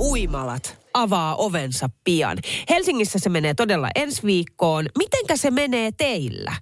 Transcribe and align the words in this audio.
Maa-uimalat 0.00 0.76
avaa 0.94 1.36
ovensa 1.36 1.90
pian. 2.04 2.38
Helsingissä 2.70 3.18
se 3.18 3.28
menee 3.28 3.54
todella 3.54 3.88
ensi 3.94 4.22
viikkoon. 4.22 4.86
Mitenkä 4.98 5.36
se 5.36 5.50
menee 5.50 5.90
teillä? 5.96 6.52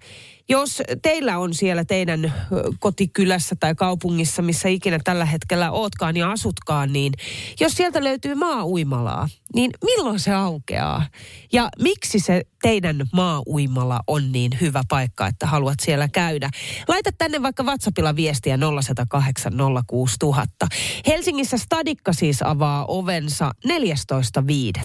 Jos 0.50 0.82
teillä 1.02 1.38
on 1.38 1.54
siellä 1.54 1.84
teidän 1.84 2.34
kotikylässä 2.78 3.56
tai 3.60 3.74
kaupungissa, 3.74 4.42
missä 4.42 4.68
ikinä 4.68 4.98
tällä 5.04 5.24
hetkellä 5.24 5.70
ootkaan 5.70 6.16
ja 6.16 6.30
asutkaan, 6.30 6.92
niin 6.92 7.12
jos 7.60 7.72
sieltä 7.72 8.04
löytyy 8.04 8.34
maa-uimalaa, 8.34 9.28
niin 9.54 9.70
milloin 9.84 10.20
se 10.20 10.34
aukeaa? 10.34 11.06
Ja 11.52 11.68
miksi 11.82 12.18
se 12.20 12.42
teidän 12.62 13.06
maa-uimala 13.12 14.00
on 14.06 14.32
niin 14.32 14.52
hyvä 14.60 14.82
paikka, 14.88 15.26
että 15.26 15.46
haluat 15.46 15.80
siellä 15.80 16.08
käydä? 16.08 16.50
Laita 16.88 17.10
tänne 17.18 17.42
vaikka 17.42 17.62
WhatsAppilla 17.62 18.16
viestiä 18.16 18.58
0108 18.82 19.52
06000. 19.86 20.66
Helsingissä 21.06 21.58
Stadikka 21.58 22.12
siis 22.12 22.42
avaa 22.42 22.84
ovensa 22.88 23.50
14.5. 23.66 24.82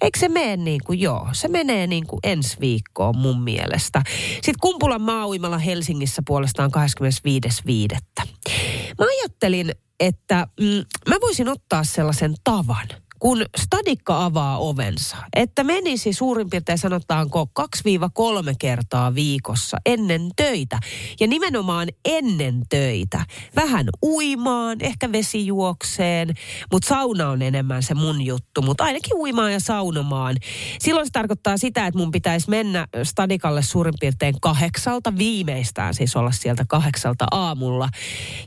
Eikö 0.00 0.18
se 0.18 0.28
mene 0.28 0.56
niin 0.56 0.80
kuin 0.86 1.00
joo? 1.00 1.28
Se 1.32 1.48
menee 1.48 1.86
niin 1.86 2.06
kuin 2.06 2.20
ensi 2.22 2.56
viikkoon 2.60 3.16
mun 3.16 3.42
mielestä. 3.42 4.02
Sitten 4.34 4.54
Kumpulan 4.60 5.01
maa-uimala 5.02 5.58
Helsingissä 5.58 6.22
puolestaan 6.26 6.70
25.5. 7.90 8.26
Mä 8.98 9.06
ajattelin, 9.18 9.70
että 10.00 10.46
mm, 10.60 10.84
mä 11.08 11.16
voisin 11.20 11.48
ottaa 11.48 11.84
sellaisen 11.84 12.34
tavan, 12.44 12.88
kun 13.22 13.44
Stadikka 13.56 14.24
avaa 14.24 14.58
ovensa, 14.58 15.16
että 15.36 15.64
menisi 15.64 16.12
suurin 16.12 16.50
piirtein 16.50 16.78
sanotaanko 16.78 17.48
2-3 17.60 17.64
kertaa 18.58 19.14
viikossa 19.14 19.76
ennen 19.86 20.30
töitä. 20.36 20.78
Ja 21.20 21.26
nimenomaan 21.26 21.88
ennen 22.04 22.62
töitä. 22.68 23.26
Vähän 23.56 23.86
uimaan, 24.04 24.76
ehkä 24.80 25.12
vesijuokseen, 25.12 26.34
mutta 26.72 26.88
sauna 26.88 27.28
on 27.28 27.42
enemmän 27.42 27.82
se 27.82 27.94
mun 27.94 28.22
juttu. 28.22 28.62
Mutta 28.62 28.84
ainakin 28.84 29.16
uimaan 29.16 29.52
ja 29.52 29.60
saunomaan. 29.60 30.36
Silloin 30.78 31.06
se 31.06 31.12
tarkoittaa 31.12 31.56
sitä, 31.56 31.86
että 31.86 31.98
mun 31.98 32.10
pitäisi 32.10 32.50
mennä 32.50 32.86
Stadikalle 33.02 33.62
suurin 33.62 33.94
piirtein 34.00 34.40
kahdeksalta 34.40 35.18
viimeistään, 35.18 35.94
siis 35.94 36.16
olla 36.16 36.32
sieltä 36.32 36.64
kahdeksalta 36.68 37.26
aamulla. 37.30 37.88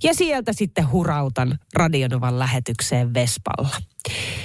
Ja 0.03 0.13
sieltä 0.13 0.53
sitten 0.53 0.91
hurautan 0.91 1.59
Radionovan 1.73 2.39
lähetykseen 2.39 3.13
Vespalla. 3.13 3.94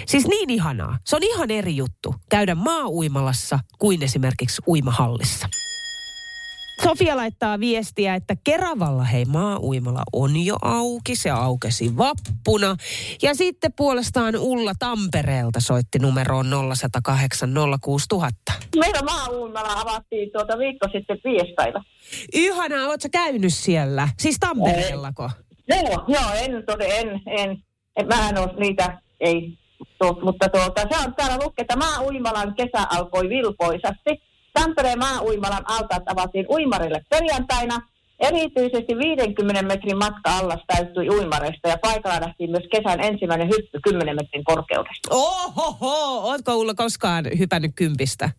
Siis 0.07 0.27
niin 0.27 0.51
ihanaa. 0.51 0.99
Se 1.05 1.17
on 1.17 1.23
ihan 1.23 1.51
eri 1.51 1.77
juttu 1.77 2.15
käydä 2.29 2.55
maa-uimalassa 2.55 3.59
kuin 3.79 4.03
esimerkiksi 4.03 4.63
uimahallissa. 4.69 5.49
Sofia 6.83 7.17
laittaa 7.17 7.61
viestiä, 7.61 8.15
että 8.15 8.35
Keravalla 8.45 9.05
hei 9.05 9.25
maa-uimala 9.25 10.03
on 10.13 10.45
jo 10.45 10.57
auki. 10.63 11.17
Se 11.17 11.31
aukesi 11.31 11.97
vappuna. 11.97 12.77
Ja 13.23 13.35
sitten 13.35 13.73
puolestaan 13.77 14.37
Ulla 14.37 14.73
Tampereelta 14.79 15.61
soitti 15.61 15.99
numeroon 15.99 16.47
0108 16.77 17.51
06000. 17.81 18.53
Meillä 18.77 19.03
maa-uimala 19.03 19.81
avattiin 19.81 20.31
tuota 20.33 20.59
viikko 20.59 20.87
sitten 20.93 21.19
viisi 21.25 21.53
päivä. 21.57 21.83
Ihanaa, 22.33 22.87
ootko 22.87 23.09
käynyt 23.13 23.55
siellä? 23.55 24.09
Siis 24.19 24.37
Tampereellako? 24.41 25.31
Joo, 25.69 26.05
joo, 26.09 26.33
en 26.35 26.63
tode, 26.67 26.85
en, 26.85 27.21
en, 27.27 27.65
en 27.97 28.07
mä 28.07 28.29
en 28.29 28.39
ole 28.39 28.55
niitä, 28.59 29.01
ei, 29.21 29.59
tuo, 29.99 30.19
mutta 30.23 30.49
tuota, 30.49 30.81
se 30.81 31.07
on 31.07 31.15
täällä 31.15 31.45
lukee, 31.45 31.63
että 31.63 31.77
maa-uimalan 31.77 32.55
kesä 32.55 32.87
alkoi 32.91 33.29
vilpoisasti. 33.29 34.23
Tampereen 34.53 34.99
maa-uimalan 34.99 35.65
altaat 35.67 36.03
avattiin 36.07 36.47
uimarille 36.49 37.05
perjantaina. 37.11 37.81
Erityisesti 38.21 38.99
50 38.99 39.63
metrin 39.63 39.99
matka 39.99 40.39
allas 40.39 40.61
täyttyi 40.67 41.09
uimareista 41.09 41.69
ja 41.69 41.79
paikalla 41.79 42.19
nähtiin 42.19 42.51
myös 42.51 42.65
kesän 42.73 43.01
ensimmäinen 43.01 43.49
hyppy 43.49 43.81
10 43.85 44.17
metrin 44.17 44.45
korkeudesta. 44.45 45.09
Ohoho, 45.11 46.29
ootko 46.29 46.57
Ulla 46.57 46.75
koskaan 46.75 47.25
hypännyt 47.39 47.73
kympistä? 47.77 48.31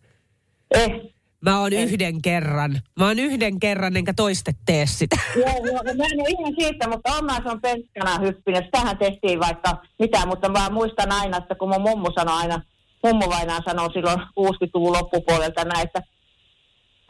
Eh, 0.74 1.11
Mä 1.42 1.60
oon 1.60 1.72
yhden 1.72 2.22
kerran. 2.22 2.80
Mä 2.98 3.06
oon 3.06 3.18
yhden 3.18 3.60
kerran, 3.60 3.96
enkä 3.96 4.14
toiste 4.14 4.52
tee 4.66 4.86
sitä. 4.86 5.16
Joo, 5.36 5.66
joo, 5.66 5.82
no 5.82 5.94
mä 5.94 6.04
en 6.04 6.20
ole 6.20 6.28
ihan 6.28 6.54
siitä, 6.58 6.88
mutta 6.88 7.12
on 7.12 7.24
mä 7.24 7.40
se 7.42 7.48
on 7.50 7.60
penskana 7.60 8.18
hyppinyt. 8.18 8.64
Sitähän 8.64 8.98
tehtiin 8.98 9.40
vaikka 9.40 9.82
mitä, 9.98 10.26
mutta 10.26 10.48
mä 10.48 10.70
muistan 10.70 11.12
aina, 11.12 11.36
että 11.36 11.54
kun 11.54 11.68
mun 11.68 11.82
mummu 11.82 12.10
sanoi 12.14 12.34
aina, 12.36 12.60
mummu 13.04 13.28
vainaan 13.28 13.62
sanoi 13.64 13.92
silloin 13.92 14.20
60-luvun 14.20 14.92
loppupuolelta 14.92 15.64
näin, 15.64 15.86
että, 15.86 16.02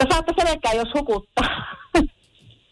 että 0.00 0.14
saatte 0.14 0.32
selkää, 0.46 0.72
jos 0.72 0.94
hukuttaa. 0.94 1.48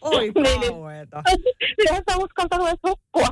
Oi 0.01 0.31
Niin, 0.35 0.61
kauheeta. 0.61 1.23
Eihän 1.79 2.03
sä 2.11 2.17
uskaltanut 2.17 2.67
edes 2.67 2.79
hukkua. 2.87 3.27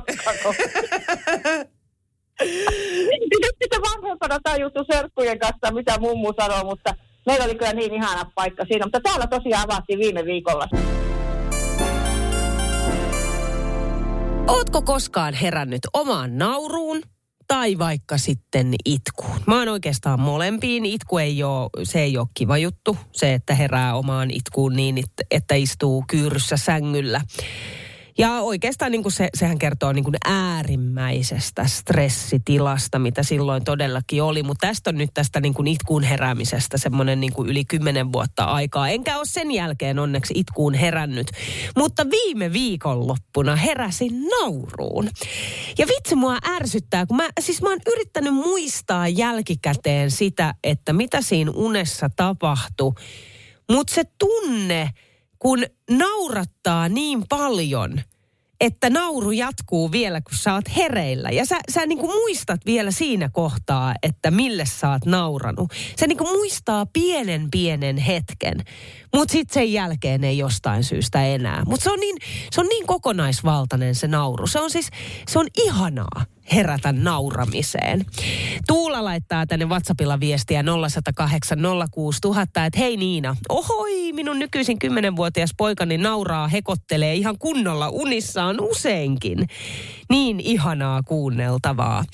Nyt 3.42 3.56
sitten 3.62 3.80
vanhempana 3.82 4.38
tajuttu 4.42 4.84
serkkujen 4.92 5.38
kanssa, 5.38 5.74
mitä 5.74 5.98
mummu 5.98 6.32
sanoo, 6.40 6.64
mutta 6.64 6.94
meillä 7.26 7.44
oli 7.44 7.54
kyllä 7.54 7.72
niin 7.72 7.94
ihana 7.94 8.30
paikka 8.34 8.64
siinä. 8.64 8.86
Mutta 8.86 9.00
täällä 9.00 9.26
tosiaan 9.26 9.64
avattiin 9.70 9.98
viime 9.98 10.24
viikolla. 10.24 10.68
Ootko 14.48 14.82
koskaan 14.82 15.34
herännyt 15.34 15.80
omaan 15.92 16.38
nauruun 16.38 17.02
tai 17.48 17.78
vaikka 17.78 18.18
sitten 18.18 18.74
itkuun? 18.84 19.36
Mä 19.46 19.58
oon 19.58 19.68
oikeastaan 19.68 20.20
molempiin. 20.20 20.86
Itku 20.86 21.18
ei 21.18 21.42
ole, 21.42 21.70
se 21.82 22.00
ei 22.02 22.18
ole 22.18 22.26
kiva 22.34 22.58
juttu. 22.58 22.96
Se, 23.12 23.34
että 23.34 23.54
herää 23.54 23.94
omaan 23.94 24.30
itkuun 24.30 24.76
niin, 24.76 24.98
että- 25.30 25.54
istuu 25.54 26.04
kyyryssä 26.08 26.56
sängyllä. 26.56 27.20
Ja 28.20 28.40
oikeastaan 28.40 28.92
niin 28.92 29.02
kuin 29.02 29.12
se, 29.12 29.28
sehän 29.34 29.58
kertoo 29.58 29.92
niin 29.92 30.04
kuin 30.04 30.16
äärimmäisestä 30.24 31.66
stressitilasta, 31.66 32.98
mitä 32.98 33.22
silloin 33.22 33.64
todellakin 33.64 34.22
oli. 34.22 34.42
Mutta 34.42 34.66
tästä 34.66 34.90
on 34.90 34.98
nyt 34.98 35.10
tästä 35.14 35.40
niin 35.40 35.54
kuin 35.54 35.68
itkuun 35.68 36.02
heräämisestä 36.02 36.78
semmoinen 36.78 37.20
niin 37.20 37.32
kuin 37.32 37.48
yli 37.48 37.64
kymmenen 37.64 38.12
vuotta 38.12 38.44
aikaa. 38.44 38.88
Enkä 38.88 39.16
ole 39.16 39.24
sen 39.26 39.50
jälkeen 39.50 39.98
onneksi 39.98 40.34
itkuun 40.36 40.74
herännyt. 40.74 41.26
Mutta 41.76 42.06
viime 42.10 42.52
viikonloppuna 42.52 43.56
heräsin 43.56 44.24
nauruun. 44.28 45.08
Ja 45.78 45.86
vitsi 45.86 46.14
mua 46.14 46.38
ärsyttää, 46.56 47.06
kun 47.06 47.16
mä, 47.16 47.28
siis 47.40 47.62
mä 47.62 47.68
oon 47.68 47.80
yrittänyt 47.92 48.34
muistaa 48.34 49.08
jälkikäteen 49.08 50.10
sitä, 50.10 50.54
että 50.64 50.92
mitä 50.92 51.22
siinä 51.22 51.50
unessa 51.54 52.10
tapahtui. 52.16 52.92
Mutta 53.70 53.94
se 53.94 54.04
tunne, 54.18 54.90
kun 55.40 55.64
naurattaa 55.90 56.88
niin 56.88 57.24
paljon, 57.28 58.00
että 58.60 58.90
nauru 58.90 59.30
jatkuu 59.30 59.92
vielä, 59.92 60.20
kun 60.20 60.38
sä 60.38 60.54
oot 60.54 60.76
hereillä. 60.76 61.30
Ja 61.30 61.46
sä, 61.46 61.58
sä 61.70 61.86
niinku 61.86 62.06
muistat 62.06 62.66
vielä 62.66 62.90
siinä 62.90 63.28
kohtaa, 63.28 63.94
että 64.02 64.30
mille 64.30 64.64
sä 64.66 64.90
oot 64.90 65.04
nauranut. 65.04 65.72
Se 65.96 66.06
niinku 66.06 66.24
muistaa 66.24 66.86
pienen 66.86 67.50
pienen 67.50 67.96
hetken, 67.96 68.64
mutta 69.16 69.32
sitten 69.32 69.54
sen 69.54 69.72
jälkeen 69.72 70.24
ei 70.24 70.38
jostain 70.38 70.84
syystä 70.84 71.26
enää. 71.26 71.62
Mutta 71.66 71.84
se, 71.84 71.90
on 71.90 72.00
niin, 72.00 72.16
se 72.52 72.60
on 72.60 72.66
niin 72.66 72.86
kokonaisvaltainen 72.86 73.94
se 73.94 74.08
nauru. 74.08 74.46
Se 74.46 74.60
on 74.60 74.70
siis, 74.70 74.88
se 75.28 75.38
on 75.38 75.46
ihanaa 75.64 76.24
herätä 76.54 76.92
nauramiseen. 76.92 78.04
Tuula 78.66 79.04
laittaa 79.04 79.46
tänne 79.46 79.64
WhatsAppilla 79.64 80.20
viestiä 80.20 80.62
0108 80.62 81.58
06000, 81.90 82.64
että 82.64 82.78
hei 82.78 82.96
Niina, 82.96 83.36
ohoi, 83.48 84.12
minun 84.12 84.38
nykyisin 84.38 84.78
10-vuotias 84.84 85.50
poikani 85.56 85.98
nauraa, 85.98 86.48
hekottelee 86.48 87.14
ihan 87.14 87.38
kunnolla 87.38 87.88
unissaan 87.88 88.60
useinkin. 88.60 89.48
Niin 90.10 90.40
ihanaa 90.40 91.02
kuunneltavaa. 91.02 92.04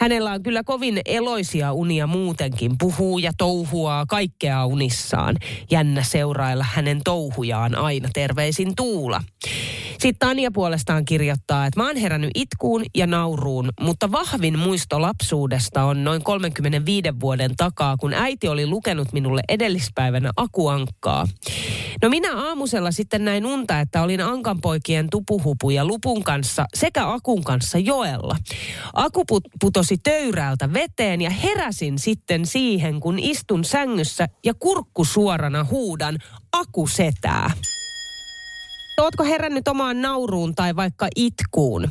Hänellä 0.00 0.32
on 0.32 0.42
kyllä 0.42 0.62
kovin 0.62 1.00
eloisia 1.04 1.72
unia 1.72 2.06
muutenkin, 2.06 2.78
puhuu 2.78 3.18
ja 3.18 3.32
touhuaa 3.38 4.06
kaikkea 4.06 4.66
unissaan. 4.66 5.36
Jännä 5.70 6.02
seurailla 6.02 6.66
hänen 6.72 7.00
touhujaan 7.04 7.74
aina, 7.74 8.08
terveisin 8.14 8.72
Tuula. 8.76 9.22
Sitten 9.90 10.28
Tanja 10.28 10.50
puolestaan 10.50 11.04
kirjoittaa, 11.04 11.66
että 11.66 11.80
mä 11.80 11.86
oon 11.86 11.96
herännyt 11.96 12.30
itkuun 12.34 12.84
ja 12.94 13.06
nauruun, 13.06 13.70
mutta 13.84 14.12
vahvin 14.12 14.58
muisto 14.58 15.00
lapsuudesta 15.00 15.84
on 15.84 16.04
noin 16.04 16.24
35 16.24 17.08
vuoden 17.20 17.56
takaa, 17.56 17.96
kun 17.96 18.14
äiti 18.14 18.48
oli 18.48 18.66
lukenut 18.66 19.12
minulle 19.12 19.40
edellispäivänä 19.48 20.30
akuankkaa. 20.36 21.26
No 22.02 22.08
minä 22.08 22.36
aamusella 22.36 22.90
sitten 22.90 23.24
näin 23.24 23.46
unta, 23.46 23.80
että 23.80 24.02
olin 24.02 24.20
Ankanpoikien 24.20 25.10
tupuhupu 25.10 25.70
ja 25.70 25.84
lupun 25.84 26.24
kanssa 26.24 26.64
sekä 26.74 27.12
Akun 27.12 27.44
kanssa 27.44 27.78
joella. 27.78 28.36
Aku 28.92 29.22
put- 29.32 29.50
putosi 29.60 29.96
töyräältä 29.98 30.72
veteen 30.72 31.20
ja 31.20 31.30
heräsin 31.30 31.98
sitten 31.98 32.46
siihen, 32.46 33.00
kun 33.00 33.18
istun 33.18 33.64
sängyssä 33.64 34.26
ja 34.44 34.54
kurkku 34.54 35.04
suorana 35.04 35.64
huudan 35.64 36.18
Aku 36.52 36.86
setää. 36.86 37.50
Ootko 39.00 39.24
herännyt 39.24 39.68
omaan 39.68 40.02
nauruun 40.02 40.54
tai 40.54 40.76
vaikka 40.76 41.08
itkuun? 41.16 41.88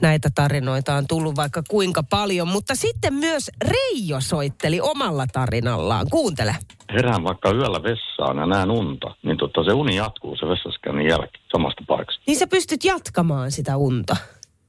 Näitä 0.00 0.28
tarinoita 0.34 0.94
on 0.94 1.06
tullut 1.06 1.36
vaikka 1.36 1.62
kuinka 1.70 2.02
paljon, 2.10 2.48
mutta 2.48 2.74
sitten 2.74 3.14
myös 3.14 3.50
Reijo 3.64 4.20
soitteli 4.20 4.80
omalla 4.80 5.26
tarinallaan. 5.32 6.06
Kuuntele. 6.10 6.56
Herään 6.92 7.24
vaikka 7.24 7.50
yöllä 7.50 7.82
vessaan 7.82 8.36
ja 8.36 8.46
näen 8.46 8.70
unta, 8.70 9.14
niin 9.22 9.36
tota, 9.36 9.64
se 9.64 9.72
uni 9.72 9.96
jatkuu 9.96 10.36
se 10.36 10.46
vessaskäynnin 10.46 11.06
jälkeen 11.06 11.44
samasta 11.52 11.84
paikasta. 11.88 12.22
Niin 12.26 12.38
sä 12.38 12.46
pystyt 12.46 12.84
jatkamaan 12.84 13.50
sitä 13.50 13.76
unta. 13.76 14.16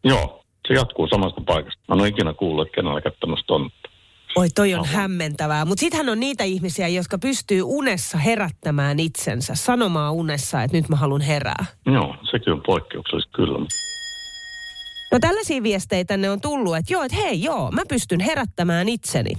Joo, 0.04 0.44
se 0.68 0.74
jatkuu 0.74 1.08
samasta 1.08 1.42
paikasta. 1.46 1.82
Mä 1.88 1.96
en 1.96 2.02
ole 2.02 2.08
ikinä 2.08 2.34
kuullut, 2.34 2.68
että 2.68 2.76
kenelläkään 2.76 3.16
tämmöistä 3.20 3.54
on. 3.54 3.70
Oi, 4.36 4.50
toi 4.56 4.74
on 4.74 4.86
hämmentävää. 4.86 5.66
Mutta 5.66 5.80
sittenhän 5.80 6.10
on 6.10 6.20
niitä 6.20 6.44
ihmisiä, 6.44 6.88
jotka 6.88 7.18
pystyy 7.18 7.62
unessa 7.62 8.18
herättämään 8.18 9.00
itsensä, 9.00 9.56
sanomaan 9.56 10.14
unessa, 10.14 10.64
että 10.64 10.78
nyt 10.78 10.90
mä 10.90 10.96
haluan 10.96 11.22
herää. 11.22 11.66
Joo, 11.86 12.16
sekin 12.32 12.54
on 12.54 12.62
poikkeuksellista 12.66 13.32
kyllä. 13.36 13.68
No 15.12 15.20
tällaisia 15.20 15.64
viesteitä 15.64 16.18
ne 16.18 16.30
on 16.30 16.42
tullut, 16.42 16.78
että 16.78 16.94
joo, 16.94 17.04
että 17.04 17.18
hei 17.18 17.44
joo, 17.44 17.72
mä 17.72 17.82
pystyn 17.90 18.20
herättämään 18.20 18.90
itseni. 18.90 19.32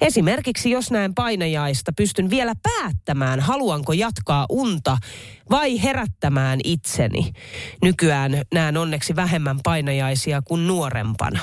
Esimerkiksi 0.00 0.70
jos 0.70 0.90
näen 0.90 1.14
painajaista, 1.14 1.92
pystyn 1.96 2.30
vielä 2.30 2.52
päättämään, 2.62 3.40
haluanko 3.40 3.92
jatkaa 3.92 4.46
unta 4.50 4.98
vai 5.50 5.82
herättämään 5.82 6.60
itseni. 6.64 7.32
Nykyään 7.82 8.42
näen 8.54 8.76
onneksi 8.76 9.16
vähemmän 9.16 9.58
painajaisia 9.64 10.42
kuin 10.42 10.66
nuorempana. 10.66 11.40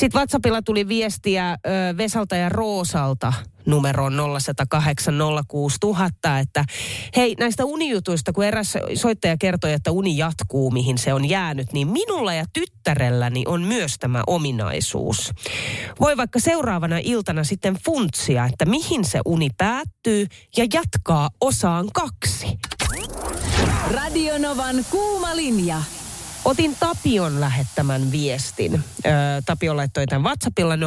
Sitten 0.00 0.18
WhatsAppilla 0.18 0.62
tuli 0.62 0.88
viestiä 0.88 1.52
ö, 1.52 1.56
Vesalta 1.96 2.36
ja 2.36 2.48
Roosalta 2.48 3.32
numeroon 3.66 4.12
0806000, 4.74 6.40
että 6.40 6.64
hei 7.16 7.34
näistä 7.38 7.64
unijutuista, 7.64 8.32
kun 8.32 8.44
eräs 8.44 8.74
soittaja 8.94 9.36
kertoi, 9.38 9.72
että 9.72 9.90
uni 9.90 10.16
jatkuu, 10.16 10.70
mihin 10.70 10.98
se 10.98 11.14
on 11.14 11.28
jäänyt, 11.28 11.72
niin 11.72 11.88
minulla 11.88 12.34
ja 12.34 12.44
tyttärelläni 12.52 13.42
on 13.46 13.62
myös 13.62 13.94
tämä 13.98 14.22
ominaisuus. 14.26 15.32
Voi 16.00 16.16
vaikka 16.16 16.38
seuraavana 16.38 16.98
iltana 16.98 17.44
sitten 17.44 17.76
funtsia, 17.84 18.44
että 18.44 18.64
mihin 18.64 19.04
se 19.04 19.20
uni 19.24 19.48
päättyy 19.58 20.26
ja 20.56 20.66
jatkaa 20.74 21.30
osaan 21.40 21.88
kaksi. 21.92 22.46
Radionovan 23.94 24.76
kuuma 24.90 25.36
linja. 25.36 25.82
Otin 26.50 26.76
Tapion 26.80 27.40
lähettämän 27.40 28.12
viestin. 28.12 28.84
Öö, 29.06 29.12
Tapio 29.46 29.76
laittoi 29.76 30.06
tämän 30.06 30.22
WhatsAppilla 30.22 30.76
0806000 30.76 30.80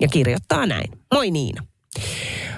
ja 0.00 0.08
kirjoittaa 0.08 0.66
näin. 0.66 0.92
Moi 1.14 1.30
Niina. 1.30 1.62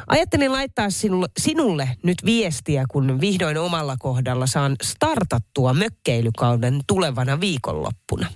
Ajattelin 0.06 0.52
laittaa 0.52 0.90
sinulle, 0.90 1.26
sinulle 1.38 1.88
nyt 2.02 2.24
viestiä, 2.24 2.84
kun 2.88 3.20
vihdoin 3.20 3.58
omalla 3.58 3.96
kohdalla 3.98 4.46
saan 4.46 4.76
startattua 4.82 5.74
mökkeilykauden 5.74 6.80
tulevana 6.86 7.40
viikonloppuna. 7.40 8.26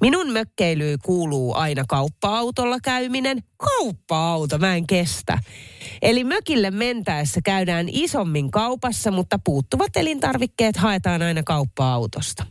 Minun 0.00 0.32
mökkeilyyn 0.32 0.98
kuuluu 1.04 1.54
aina 1.54 1.84
kauppa-autolla 1.88 2.78
käyminen. 2.82 3.42
Kauppa-auto, 3.56 4.58
mä 4.58 4.76
en 4.76 4.86
kestä. 4.86 5.38
Eli 6.02 6.24
mökille 6.24 6.70
mentäessä 6.70 7.40
käydään 7.44 7.86
isommin 7.88 8.50
kaupassa, 8.50 9.10
mutta 9.10 9.38
puuttuvat 9.44 9.96
elintarvikkeet 9.96 10.76
haetaan 10.76 11.22
aina 11.22 11.42
kauppa-autosta. 11.42 12.46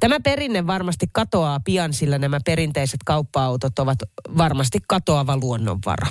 Tämä 0.00 0.20
perinne 0.20 0.66
varmasti 0.66 1.06
katoaa 1.12 1.60
pian, 1.64 1.92
sillä 1.92 2.18
nämä 2.18 2.38
perinteiset 2.44 3.00
kauppa-autot 3.04 3.78
ovat 3.78 3.98
varmasti 4.38 4.78
katoava 4.88 5.36
luonnonvara. 5.36 6.06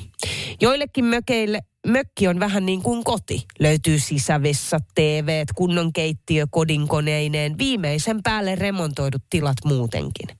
Joillekin 0.61 1.05
mökeille 1.05 1.59
mökki 1.87 2.27
on 2.27 2.39
vähän 2.39 2.65
niin 2.65 2.81
kuin 2.81 3.03
koti. 3.03 3.45
Löytyy 3.59 3.99
sisävessat, 3.99 4.83
TVt, 4.95 5.47
kunnon 5.55 5.93
keittiö, 5.93 6.45
kodinkoneineen, 6.51 7.57
viimeisen 7.57 8.23
päälle 8.23 8.55
remontoidut 8.55 9.23
tilat 9.29 9.57
muutenkin. 9.65 10.37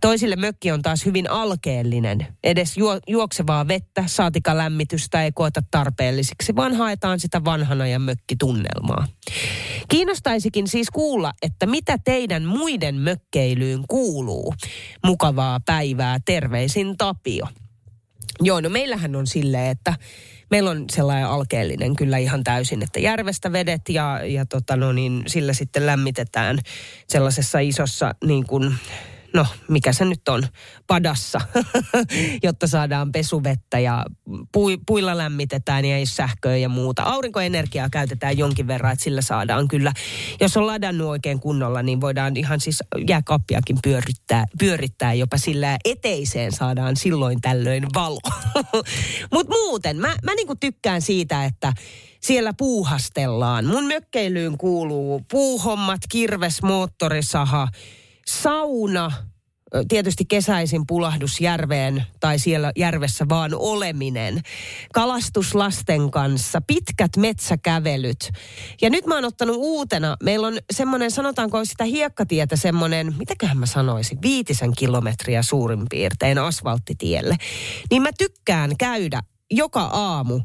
Toisille 0.00 0.36
mökki 0.36 0.72
on 0.72 0.82
taas 0.82 1.04
hyvin 1.04 1.30
alkeellinen. 1.30 2.26
Edes 2.44 2.76
juo, 2.76 2.98
juoksevaa 3.08 3.68
vettä, 3.68 4.04
saatika 4.06 4.56
lämmitystä 4.56 5.24
ei 5.24 5.32
koeta 5.32 5.60
tarpeellisiksi, 5.70 6.56
vaan 6.56 6.74
haetaan 6.74 7.20
sitä 7.20 7.44
vanhana 7.44 7.86
ja 7.86 7.98
mökkitunnelmaa. 7.98 9.08
Kiinnostaisikin 9.88 10.68
siis 10.68 10.90
kuulla, 10.90 11.32
että 11.42 11.66
mitä 11.66 11.98
teidän 12.04 12.44
muiden 12.44 12.94
mökkeilyyn 12.94 13.84
kuuluu. 13.88 14.54
Mukavaa 15.04 15.60
päivää, 15.66 16.18
terveisin 16.24 16.96
Tapio. 16.96 17.46
Joo, 18.40 18.60
no 18.60 18.68
meillähän 18.68 19.16
on 19.16 19.26
silleen, 19.26 19.70
että 19.70 19.94
meillä 20.50 20.70
on 20.70 20.84
sellainen 20.92 21.26
alkeellinen 21.26 21.96
kyllä 21.96 22.18
ihan 22.18 22.44
täysin, 22.44 22.82
että 22.82 23.00
järvestä 23.00 23.52
vedet 23.52 23.88
ja, 23.88 24.20
ja 24.24 24.46
tota 24.46 24.76
no 24.76 24.92
niin, 24.92 25.22
sillä 25.26 25.52
sitten 25.52 25.86
lämmitetään 25.86 26.58
sellaisessa 27.08 27.58
isossa 27.58 28.14
niin 28.24 28.46
kuin, 28.46 28.74
no 29.36 29.46
mikä 29.68 29.92
se 29.92 30.04
nyt 30.04 30.28
on, 30.28 30.42
padassa, 30.86 31.40
jotta 32.46 32.66
saadaan 32.66 33.12
pesuvettä 33.12 33.78
ja 33.78 34.04
pui, 34.52 34.78
puilla 34.86 35.18
lämmitetään 35.18 35.84
ja 35.84 35.96
ei 35.96 36.06
sähköä 36.06 36.56
ja 36.56 36.68
muuta. 36.68 37.02
Aurinkoenergiaa 37.02 37.88
käytetään 37.90 38.38
jonkin 38.38 38.66
verran, 38.66 38.92
että 38.92 39.04
sillä 39.04 39.22
saadaan 39.22 39.68
kyllä, 39.68 39.92
jos 40.40 40.56
on 40.56 40.66
ladannut 40.66 41.08
oikein 41.08 41.40
kunnolla, 41.40 41.82
niin 41.82 42.00
voidaan 42.00 42.36
ihan 42.36 42.60
siis 42.60 42.82
jääkaappiakin 43.08 43.78
pyörittää, 43.82 44.44
pyörittää 44.58 45.14
jopa 45.14 45.36
sillä 45.36 45.78
eteiseen 45.84 46.52
saadaan 46.52 46.96
silloin 46.96 47.40
tällöin 47.40 47.86
valo. 47.94 48.20
Mutta 49.34 49.52
muuten, 49.52 49.96
mä, 49.96 50.14
mä 50.22 50.34
niinku 50.34 50.54
tykkään 50.56 51.02
siitä, 51.02 51.44
että 51.44 51.72
siellä 52.20 52.52
puuhastellaan. 52.58 53.66
Mun 53.66 53.86
mökkeilyyn 53.86 54.58
kuuluu 54.58 55.22
puuhommat, 55.30 56.00
kirves, 56.08 56.62
moottorisaha, 56.62 57.68
sauna, 58.30 59.12
tietysti 59.88 60.24
kesäisin 60.24 60.86
pulahdus 60.86 61.40
järveen 61.40 62.04
tai 62.20 62.38
siellä 62.38 62.72
järvessä 62.76 63.28
vaan 63.28 63.50
oleminen, 63.54 64.40
kalastus 64.92 65.54
lasten 65.54 66.10
kanssa, 66.10 66.60
pitkät 66.60 67.16
metsäkävelyt. 67.16 68.30
Ja 68.82 68.90
nyt 68.90 69.06
mä 69.06 69.14
oon 69.14 69.24
ottanut 69.24 69.56
uutena, 69.56 70.16
meillä 70.22 70.46
on 70.46 70.58
semmoinen, 70.70 71.10
sanotaanko 71.10 71.64
sitä 71.64 71.84
hiekkatietä 71.84 72.56
semmoinen, 72.56 73.14
mitäköhän 73.18 73.58
mä 73.58 73.66
sanoisin, 73.66 74.22
viitisen 74.22 74.72
kilometriä 74.74 75.42
suurin 75.42 75.86
piirtein 75.90 76.38
asfalttitielle. 76.38 77.36
Niin 77.90 78.02
mä 78.02 78.10
tykkään 78.18 78.76
käydä 78.76 79.22
joka 79.50 79.82
aamu 79.82 80.40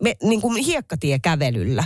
me, 0.00 0.14
niin 0.22 0.40
kuin 0.40 0.64
hiekkatiekävelyllä. 0.64 1.84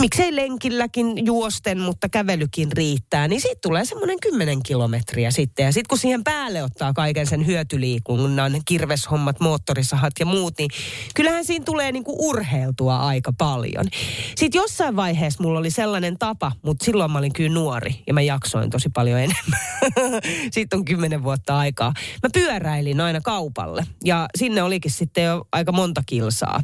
Miksei 0.00 0.36
lenkilläkin 0.36 1.26
juosten, 1.26 1.80
mutta 1.80 2.08
kävelykin 2.08 2.72
riittää. 2.72 3.28
Niin 3.28 3.40
siitä 3.40 3.58
tulee 3.62 3.84
semmoinen 3.84 4.20
10 4.20 4.62
kilometriä 4.62 5.30
sitten. 5.30 5.64
Ja 5.64 5.72
sitten 5.72 5.88
kun 5.88 5.98
siihen 5.98 6.24
päälle 6.24 6.62
ottaa 6.62 6.92
kaiken 6.92 7.26
sen 7.26 7.46
hyötyliikunnan, 7.46 8.60
kirveshommat, 8.64 9.40
moottorisahat 9.40 10.12
ja 10.20 10.26
muut, 10.26 10.54
niin 10.58 10.70
kyllähän 11.14 11.44
siinä 11.44 11.64
tulee 11.64 11.92
niin 11.92 12.04
kuin 12.04 12.16
urheiltua 12.18 12.96
aika 12.96 13.32
paljon. 13.38 13.86
Sitten 14.36 14.58
jossain 14.58 14.96
vaiheessa 14.96 15.42
mulla 15.42 15.58
oli 15.58 15.70
sellainen 15.70 16.18
tapa, 16.18 16.52
mutta 16.62 16.84
silloin 16.84 17.10
mä 17.10 17.18
olin 17.18 17.32
kyllä 17.32 17.54
nuori 17.54 18.02
ja 18.06 18.14
mä 18.14 18.20
jaksoin 18.20 18.70
tosi 18.70 18.88
paljon 18.88 19.18
enemmän. 19.18 19.60
Siitä 20.52 20.76
on 20.76 20.84
kymmenen 20.84 21.22
vuotta 21.22 21.58
aikaa. 21.58 21.92
Mä 22.22 22.28
pyöräilin 22.34 23.00
aina 23.00 23.20
kaupalle 23.20 23.86
ja 24.04 24.28
sinne 24.38 24.62
olikin 24.62 24.90
sitten 24.90 25.24
jo 25.24 25.44
aika 25.52 25.72
monta 25.72 26.02
kilsaa 26.06 26.60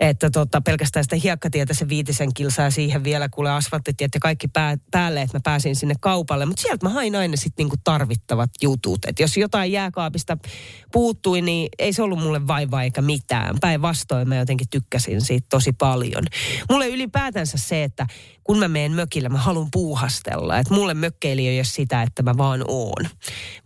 että 0.00 0.30
tota, 0.30 0.60
pelkästään 0.60 1.04
sitä 1.04 1.16
hiekkatietä 1.16 1.74
se 1.74 1.88
viitisen 1.88 2.34
kilsaa 2.34 2.70
siihen 2.70 3.04
vielä 3.04 3.28
kuule 3.28 3.50
asfalttitiet 3.50 4.10
ja 4.14 4.20
kaikki 4.20 4.48
pää, 4.48 4.76
päälle, 4.90 5.22
että 5.22 5.36
mä 5.36 5.40
pääsin 5.44 5.76
sinne 5.76 5.94
kaupalle. 6.00 6.46
Mutta 6.46 6.62
sieltä 6.62 6.86
mä 6.86 6.90
hain 6.90 7.16
aina 7.16 7.36
sitten 7.36 7.64
niinku 7.64 7.76
tarvittavat 7.84 8.50
jutut. 8.62 9.04
Että 9.06 9.22
jos 9.22 9.36
jotain 9.36 9.72
jääkaapista 9.72 10.38
puuttui, 10.92 11.40
niin 11.40 11.68
ei 11.78 11.92
se 11.92 12.02
ollut 12.02 12.18
mulle 12.18 12.46
vaivaa 12.46 12.82
eikä 12.82 13.02
mitään. 13.02 13.56
Päinvastoin 13.60 14.28
mä 14.28 14.36
jotenkin 14.36 14.68
tykkäsin 14.70 15.20
siitä 15.20 15.46
tosi 15.50 15.72
paljon. 15.72 16.24
Mulle 16.70 16.88
ylipäätänsä 16.88 17.58
se, 17.58 17.84
että 17.84 18.06
kun 18.44 18.58
mä 18.58 18.68
menen 18.68 18.92
mökille, 18.92 19.28
mä 19.28 19.38
haluan 19.38 19.68
puuhastella. 19.70 20.58
Että 20.58 20.74
mulle 20.74 20.94
mökkeili 20.94 21.48
ei 21.48 21.58
ole 21.58 21.64
sitä, 21.64 22.02
että 22.02 22.22
mä 22.22 22.36
vaan 22.36 22.64
oon. 22.68 23.08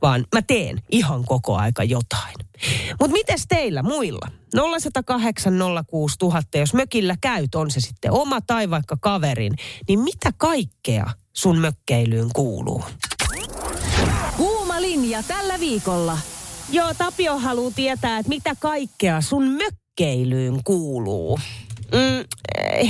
Vaan 0.02 0.24
mä 0.34 0.42
teen 0.42 0.82
ihan 0.90 1.24
koko 1.24 1.56
aika 1.56 1.84
jotain. 1.84 2.34
Mutta 3.00 3.12
mites 3.12 3.44
teillä 3.48 3.82
muilla? 3.82 4.28
0108 4.80 5.54
06000, 5.86 6.58
jos 6.58 6.74
mökillä 6.74 7.16
käyt, 7.20 7.54
on 7.54 7.70
se 7.70 7.80
sitten 7.80 8.12
oma 8.12 8.40
tai 8.40 8.70
vaikka 8.70 8.96
kaverin, 9.00 9.52
niin 9.88 10.00
mitä 10.00 10.32
kaikkea 10.36 11.06
sun 11.32 11.58
mökkeilyyn 11.58 12.28
kuuluu? 12.34 12.84
Kuuma 14.36 14.80
linja 14.80 15.22
tällä 15.22 15.60
viikolla. 15.60 16.18
Joo, 16.72 16.94
Tapio 16.94 17.38
haluaa 17.38 17.72
tietää, 17.76 18.18
että 18.18 18.28
mitä 18.28 18.54
kaikkea 18.60 19.20
sun 19.20 19.42
mökkeilyyn 19.48 20.60
kuuluu. 20.64 21.38
Mm, 21.92 22.24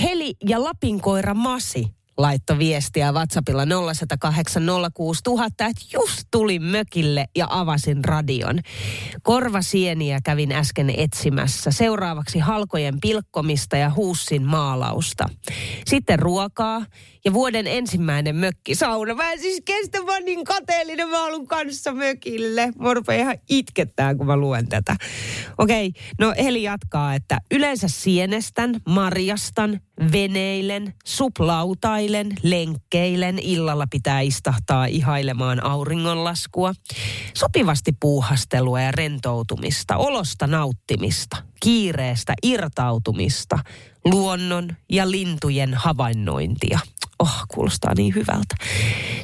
Heli 0.02 0.34
ja 0.48 0.64
Lapinkoira 0.64 1.34
Masi 1.34 1.86
laitto 2.22 2.58
viestiä 2.58 3.12
WhatsAppilla 3.12 3.66
0108 3.66 4.62
että 5.48 5.64
just 5.92 6.22
tulin 6.30 6.62
mökille 6.62 7.24
ja 7.36 7.46
avasin 7.50 8.04
radion. 8.04 8.60
Korvasieniä 9.22 10.18
kävin 10.24 10.52
äsken 10.52 10.94
etsimässä. 10.96 11.70
Seuraavaksi 11.70 12.38
halkojen 12.38 13.00
pilkkomista 13.00 13.76
ja 13.76 13.90
huussin 13.96 14.42
maalausta. 14.42 15.28
Sitten 15.86 16.18
ruokaa 16.18 16.84
ja 17.24 17.32
vuoden 17.32 17.66
ensimmäinen 17.66 18.36
mökki 18.36 18.74
sauna. 18.74 19.14
Mä 19.14 19.32
en 19.32 19.40
siis 19.40 19.62
kestä, 19.64 20.06
vaan 20.06 20.24
niin 20.24 20.44
kateellinen. 20.44 21.08
Mä 21.08 21.18
haluan 21.18 21.46
kanssa 21.46 21.92
mökille. 21.92 22.72
Mä 22.78 23.14
ihan 23.16 23.38
itkettää, 23.48 24.14
kun 24.14 24.26
mä 24.26 24.36
luen 24.36 24.68
tätä. 24.68 24.96
Okei, 25.58 25.86
okay, 25.88 26.02
no 26.18 26.34
Heli 26.44 26.62
jatkaa, 26.62 27.14
että 27.14 27.38
yleensä 27.50 27.88
sienestän, 27.88 28.80
marjastan, 28.88 29.80
veneilen, 30.12 30.94
suplautailen, 31.04 32.09
lenkkeilen. 32.42 33.38
Illalla 33.38 33.86
pitää 33.90 34.20
istahtaa 34.20 34.86
ihailemaan 34.86 35.64
auringonlaskua. 35.64 36.74
Sopivasti 37.34 37.92
puuhastelua 38.00 38.80
ja 38.80 38.92
rentoutumista, 38.92 39.96
olosta 39.96 40.46
nauttimista, 40.46 41.36
kiireestä 41.62 42.34
irtautumista, 42.42 43.58
luonnon 44.04 44.76
ja 44.88 45.10
lintujen 45.10 45.74
havainnointia. 45.74 46.78
Oh, 47.20 47.44
kuulostaa 47.54 47.94
niin 47.96 48.14
hyvältä. 48.14 48.54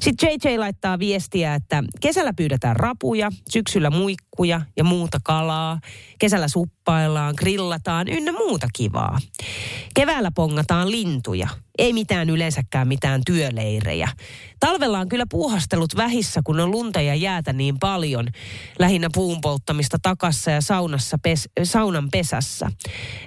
Sitten 0.01 0.29
JJ 0.45 0.59
laittaa 0.59 0.99
viestiä, 0.99 1.55
että 1.55 1.85
kesällä 2.01 2.33
pyydetään 2.37 2.77
rapuja, 2.77 3.31
syksyllä 3.51 3.91
muikkuja 3.91 4.61
ja 4.77 4.85
muuta 4.85 5.19
kalaa. 5.25 5.81
Kesällä 6.19 6.49
suppaillaan, 6.49 7.35
grillataan 7.39 8.09
ynnä 8.09 8.33
muuta 8.33 8.69
kivaa. 8.75 9.19
Keväällä 9.95 10.31
pongataan 10.35 10.91
lintuja. 10.91 11.49
Ei 11.79 11.93
mitään 11.93 12.31
yleensäkään 12.31 12.89
mitään 12.89 13.23
työleirejä. 13.27 14.09
Talvella 14.61 14.99
on 14.99 15.09
kyllä 15.09 15.27
puuhastelut 15.31 15.97
vähissä, 15.97 16.41
kun 16.45 16.61
on 16.61 16.71
lunta 16.71 17.01
ja 17.01 17.15
jäätä 17.15 17.53
niin 17.53 17.79
paljon. 17.79 18.29
Lähinnä 18.79 19.09
puun 19.15 19.41
polttamista 19.41 19.99
takassa 20.03 20.51
ja 20.51 20.61
saunassa 20.61 21.19
pes, 21.23 21.49
saunan 21.63 22.09
pesässä. 22.11 22.71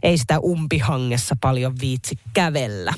Ei 0.03 0.17
sitä 0.17 0.39
umpihangessa 0.39 1.35
paljon 1.41 1.75
viitsi 1.81 2.15
kävellä. 2.33 2.93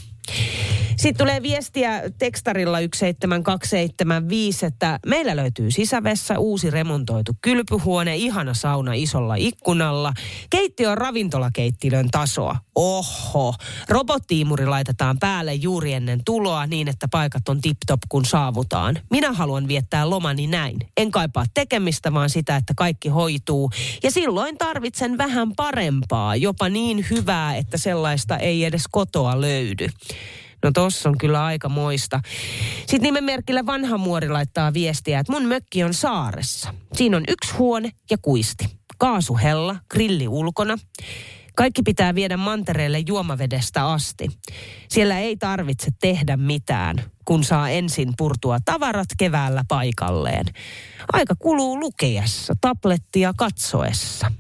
Sitten 0.98 1.18
tulee 1.18 1.42
viestiä 1.42 2.02
tekstarilla 2.18 2.78
17275, 2.78 4.66
että 4.66 5.00
meillä 5.06 5.36
löytyy 5.36 5.72
sisävessä, 5.72 6.40
uusi 6.40 6.70
remontoitu 6.70 7.32
kylpyhuone, 7.42 8.16
ihana 8.16 8.54
sauna 8.54 8.94
isolla 8.94 9.36
ikkunalla, 9.36 10.14
keittiö 10.50 10.92
on 10.92 10.98
ravintolakeittilön 10.98 12.10
tasoa. 12.12 12.56
Oho, 12.76 13.54
robottiimuri 13.90 14.66
laitetaan 14.66 15.20
päälle 15.20 15.54
juuri 15.54 15.94
ennen 15.94 16.22
tuloa 16.26 16.68
niin, 16.68 16.88
että 16.88 17.08
paikat 17.08 17.50
on 17.50 17.62
tip-top 17.62 18.00
kun 18.10 18.26
saavutaan. 18.26 18.98
Minä 19.10 19.34
haluan 19.34 19.68
viettää 19.68 20.10
lomani 20.10 20.48
näin. 20.48 20.78
En 20.98 21.12
kaipaa 21.12 21.46
tekemistä, 21.54 22.14
vaan 22.14 22.30
sitä, 22.30 22.56
että 22.56 22.74
kaikki 22.78 23.10
hoituu. 23.10 23.72
Ja 24.04 24.12
silloin 24.12 24.58
tarvitsen 24.58 25.18
vähän 25.18 25.56
parempaa, 25.56 26.36
jopa 26.36 26.70
niin 26.70 27.06
hyvää, 27.10 27.56
että 27.56 27.78
sellaista 27.78 28.38
ei 28.38 28.66
edes 28.66 28.84
kotoa 28.92 29.42
löydy. 29.42 29.88
No 30.64 30.72
tossa 30.74 31.10
on 31.10 31.18
kyllä 31.18 31.46
aika 31.46 31.70
moista. 31.70 32.20
Sitten 32.80 33.02
nimenmerkillä 33.02 33.66
vanha 33.66 33.98
muori 33.98 34.30
laittaa 34.30 34.74
viestiä, 34.74 35.20
että 35.20 35.32
mun 35.32 35.46
mökki 35.46 35.84
on 35.84 35.94
saaressa. 35.94 36.74
Siinä 36.94 37.18
on 37.18 37.24
yksi 37.28 37.54
huone 37.54 37.92
ja 38.12 38.18
kuisti. 38.22 38.66
Kaasuhella, 38.98 39.76
grilli 39.90 40.28
ulkona. 40.28 40.78
Kaikki 41.56 41.82
pitää 41.82 42.16
viedä 42.16 42.38
mantereelle 42.38 43.04
juomavedestä 43.08 43.88
asti. 43.88 44.28
Siellä 44.90 45.20
ei 45.20 45.38
tarvitse 45.38 45.92
tehdä 46.02 46.38
mitään, 46.38 47.04
kun 47.26 47.44
saa 47.44 47.70
ensin 47.70 48.14
purtua 48.18 48.58
tavarat 48.66 49.08
keväällä 49.18 49.64
paikalleen. 49.68 50.46
Aika 51.14 51.36
kuluu 51.40 51.80
lukeessa, 51.80 52.54
tablettia 52.62 53.34
katsoessa. 53.38 54.32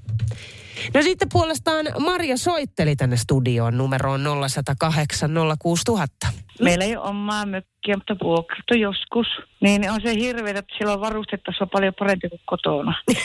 No 0.93 1.01
sitten 1.01 1.27
puolestaan 1.31 1.85
Maria 1.99 2.37
soitteli 2.37 2.95
tänne 2.95 3.17
studioon 3.17 3.77
numeroon 3.77 4.21
0108 4.49 5.31
06000. 5.59 6.27
Meillä 6.61 6.85
ei 6.85 6.95
ole 6.95 7.09
omaa 7.09 7.45
mökkiä, 7.45 7.95
mutta 7.95 8.15
vuokrattu 8.23 8.73
joskus. 8.73 9.27
Niin 9.61 9.91
on 9.91 10.01
se 10.03 10.15
hirveä, 10.15 10.59
että 10.59 10.75
siellä 10.77 10.93
on 10.93 11.01
varustettaisiin 11.01 11.69
paljon 11.69 11.93
parempi 11.99 12.29
kuin 12.29 12.41
kotona. 12.45 12.93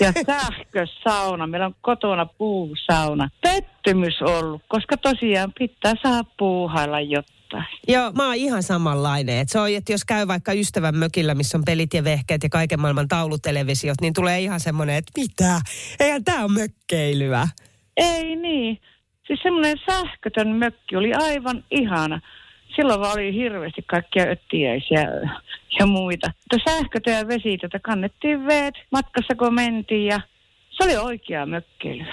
Ja 0.00 0.12
sähkösauna. 0.26 1.46
Meillä 1.46 1.66
on 1.66 1.74
kotona 1.80 2.26
puusauna. 2.26 3.28
Pettymys 3.40 4.22
ollut, 4.22 4.62
koska 4.68 4.96
tosiaan 4.96 5.52
pitää 5.58 5.94
saada 6.02 6.24
puuhailla 6.38 7.00
jotain. 7.00 7.39
Joo, 7.88 8.12
mä 8.12 8.26
oon 8.26 8.34
ihan 8.34 8.62
samanlainen. 8.62 9.38
Et 9.38 9.48
se 9.48 9.60
on, 9.60 9.70
että 9.70 9.92
jos 9.92 10.04
käy 10.04 10.28
vaikka 10.28 10.52
ystävän 10.52 10.96
mökillä, 10.96 11.34
missä 11.34 11.58
on 11.58 11.64
pelit 11.64 11.94
ja 11.94 12.04
vehkeet 12.04 12.42
ja 12.42 12.48
kaiken 12.48 12.80
maailman 12.80 13.08
taulutelevisiot, 13.08 14.00
niin 14.00 14.12
tulee 14.12 14.40
ihan 14.40 14.60
semmoinen, 14.60 14.96
että 14.96 15.20
mitä? 15.20 15.60
Eihän 16.00 16.24
tää 16.24 16.44
on 16.44 16.52
mökkeilyä. 16.52 17.48
Ei 17.96 18.36
niin. 18.36 18.80
Siis 19.26 19.40
semmoinen 19.42 19.76
sähkötön 19.90 20.48
mökki 20.48 20.96
oli 20.96 21.12
aivan 21.14 21.64
ihana. 21.70 22.20
Silloin 22.76 23.00
vaan 23.00 23.12
oli 23.12 23.34
hirveästi 23.34 23.82
kaikkia 23.82 24.22
öttiäisiä 24.22 25.06
ja 25.78 25.86
muita. 25.86 26.26
Mutta 26.26 26.70
sähkötö 26.70 27.10
ja 27.10 27.28
vesi, 27.28 27.58
tätä 27.58 27.78
kannettiin 27.78 28.46
veet 28.46 28.74
matkassa 28.92 29.34
kun 29.38 29.54
mentiin 29.54 30.06
ja 30.06 30.20
se 30.70 30.84
oli 30.84 30.96
oikea 30.96 31.46
mökkeily. 31.46 32.04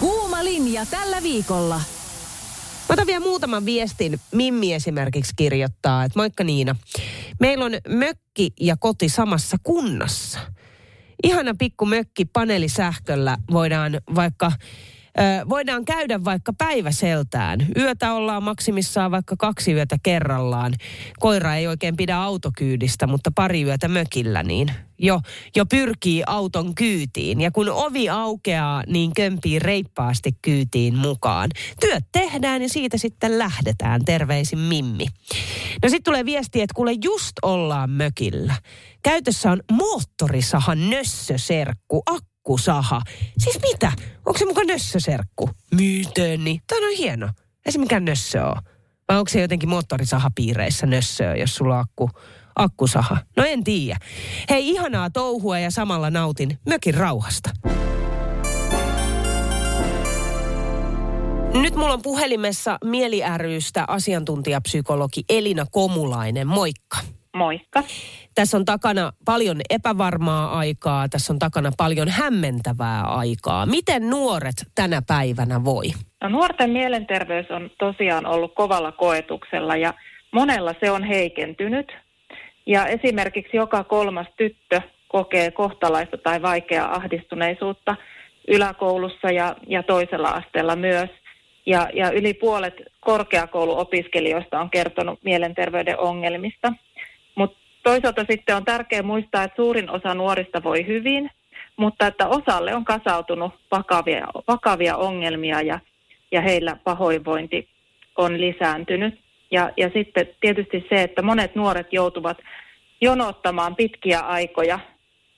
Kuuma 0.00 0.44
linja 0.44 0.86
tällä 0.90 1.22
viikolla. 1.22 1.80
Otan 2.94 3.06
vielä 3.06 3.20
muutaman 3.20 3.64
viestin. 3.64 4.20
Mimmi 4.32 4.74
esimerkiksi 4.74 5.32
kirjoittaa, 5.36 6.04
että 6.04 6.18
moikka 6.18 6.44
Niina. 6.44 6.76
Meillä 7.40 7.64
on 7.64 7.72
mökki 7.88 8.52
ja 8.60 8.76
koti 8.76 9.08
samassa 9.08 9.56
kunnassa. 9.62 10.38
Ihana 11.22 11.54
pikku 11.58 11.86
mökki 11.86 12.24
paneelisähköllä 12.24 13.36
voidaan 13.50 14.00
vaikka 14.14 14.52
voidaan 15.48 15.84
käydä 15.84 16.24
vaikka 16.24 16.52
päiväseltään. 16.58 17.66
Yötä 17.76 18.12
ollaan 18.12 18.42
maksimissaan 18.42 19.10
vaikka 19.10 19.34
kaksi 19.38 19.72
yötä 19.72 19.96
kerrallaan. 20.02 20.72
Koira 21.18 21.54
ei 21.54 21.66
oikein 21.66 21.96
pidä 21.96 22.16
autokyydistä, 22.16 23.06
mutta 23.06 23.30
pari 23.34 23.62
yötä 23.62 23.88
mökillä 23.88 24.42
niin 24.42 24.70
jo, 24.98 25.20
jo 25.56 25.66
pyrkii 25.66 26.22
auton 26.26 26.74
kyytiin. 26.74 27.40
Ja 27.40 27.50
kun 27.50 27.68
ovi 27.68 28.08
aukeaa, 28.08 28.82
niin 28.86 29.14
kömpii 29.14 29.58
reippaasti 29.58 30.32
kyytiin 30.42 30.96
mukaan. 30.96 31.50
Työt 31.80 32.04
tehdään 32.12 32.62
ja 32.62 32.68
siitä 32.68 32.98
sitten 32.98 33.38
lähdetään. 33.38 34.04
Terveisin 34.04 34.58
Mimmi. 34.58 35.06
No 35.82 35.88
sitten 35.88 36.04
tulee 36.04 36.24
viesti, 36.24 36.60
että 36.60 36.74
kuule 36.74 36.92
just 37.04 37.32
ollaan 37.42 37.90
mökillä. 37.90 38.54
Käytössä 39.02 39.52
on 39.52 39.60
moottorisahan 39.72 40.90
nössöserkku, 40.90 42.02
akkusaha. 42.44 43.02
Siis 43.38 43.58
mitä? 43.62 43.92
Onko 44.26 44.38
se 44.38 44.46
mukaan 44.46 44.66
nössöserkku? 44.66 45.50
Miten 45.74 46.44
niin? 46.44 46.60
Tämä 46.66 46.86
on 46.86 46.96
hieno. 46.98 47.28
Ei 47.66 47.72
se 47.72 47.78
mikään 47.78 48.04
nössö 48.04 48.46
ole. 48.46 48.60
Vai 49.08 49.18
onko 49.18 49.28
se 49.28 49.40
jotenkin 49.40 49.68
moottorisahapiireissä 49.68 50.86
nössöä, 50.86 51.36
jos 51.36 51.54
sulla 51.54 51.74
on 51.74 51.80
akku, 51.80 52.10
akkusaha? 52.56 53.18
No 53.36 53.44
en 53.44 53.64
tiedä. 53.64 53.98
Hei, 54.50 54.68
ihanaa 54.68 55.10
touhua 55.10 55.58
ja 55.58 55.70
samalla 55.70 56.10
nautin 56.10 56.58
mökin 56.68 56.94
rauhasta. 56.94 57.50
Nyt 61.54 61.74
mulla 61.74 61.92
on 61.92 62.02
puhelimessa 62.02 62.78
Mieli 62.84 63.22
rystä 63.36 63.84
asiantuntijapsykologi 63.88 65.24
Elina 65.28 65.66
Komulainen. 65.70 66.46
Moikka. 66.46 66.98
Moikka. 67.34 67.82
Tässä 68.34 68.56
on 68.56 68.64
takana 68.64 69.12
paljon 69.24 69.60
epävarmaa 69.70 70.58
aikaa, 70.58 71.08
tässä 71.08 71.32
on 71.32 71.38
takana 71.38 71.70
paljon 71.76 72.08
hämmentävää 72.08 73.02
aikaa. 73.02 73.66
Miten 73.66 74.10
nuoret 74.10 74.54
tänä 74.74 75.02
päivänä 75.06 75.64
voi? 75.64 75.86
No, 76.22 76.28
nuorten 76.28 76.70
mielenterveys 76.70 77.50
on 77.50 77.70
tosiaan 77.78 78.26
ollut 78.26 78.54
kovalla 78.54 78.92
koetuksella 78.92 79.76
ja 79.76 79.94
monella 80.32 80.74
se 80.80 80.90
on 80.90 81.04
heikentynyt. 81.04 81.92
Ja 82.66 82.86
esimerkiksi 82.86 83.56
joka 83.56 83.84
kolmas 83.84 84.26
tyttö 84.36 84.80
kokee 85.08 85.50
kohtalaista 85.50 86.18
tai 86.18 86.42
vaikeaa 86.42 86.94
ahdistuneisuutta 86.94 87.96
yläkoulussa 88.48 89.30
ja, 89.30 89.56
ja 89.68 89.82
toisella 89.82 90.28
asteella 90.28 90.76
myös. 90.76 91.10
Ja, 91.66 91.88
ja 91.94 92.10
yli 92.10 92.34
puolet 92.34 92.74
korkeakouluopiskelijoista 93.00 94.60
on 94.60 94.70
kertonut 94.70 95.18
mielenterveyden 95.24 96.00
ongelmista. 96.00 96.72
Toisaalta 97.84 98.24
sitten 98.30 98.56
on 98.56 98.64
tärkeää 98.64 99.02
muistaa, 99.02 99.42
että 99.42 99.56
suurin 99.56 99.90
osa 99.90 100.14
nuorista 100.14 100.62
voi 100.62 100.86
hyvin, 100.86 101.30
mutta 101.76 102.06
että 102.06 102.28
osalle 102.28 102.74
on 102.74 102.84
kasautunut 102.84 103.52
vakavia, 103.70 104.26
vakavia 104.48 104.96
ongelmia 104.96 105.62
ja, 105.62 105.80
ja 106.32 106.40
heillä 106.40 106.76
pahoinvointi 106.84 107.68
on 108.16 108.40
lisääntynyt. 108.40 109.20
Ja, 109.50 109.70
ja 109.76 109.90
sitten 109.94 110.28
tietysti 110.40 110.86
se, 110.88 111.02
että 111.02 111.22
monet 111.22 111.54
nuoret 111.54 111.92
joutuvat 111.92 112.38
jonottamaan 113.00 113.76
pitkiä 113.76 114.20
aikoja, 114.20 114.78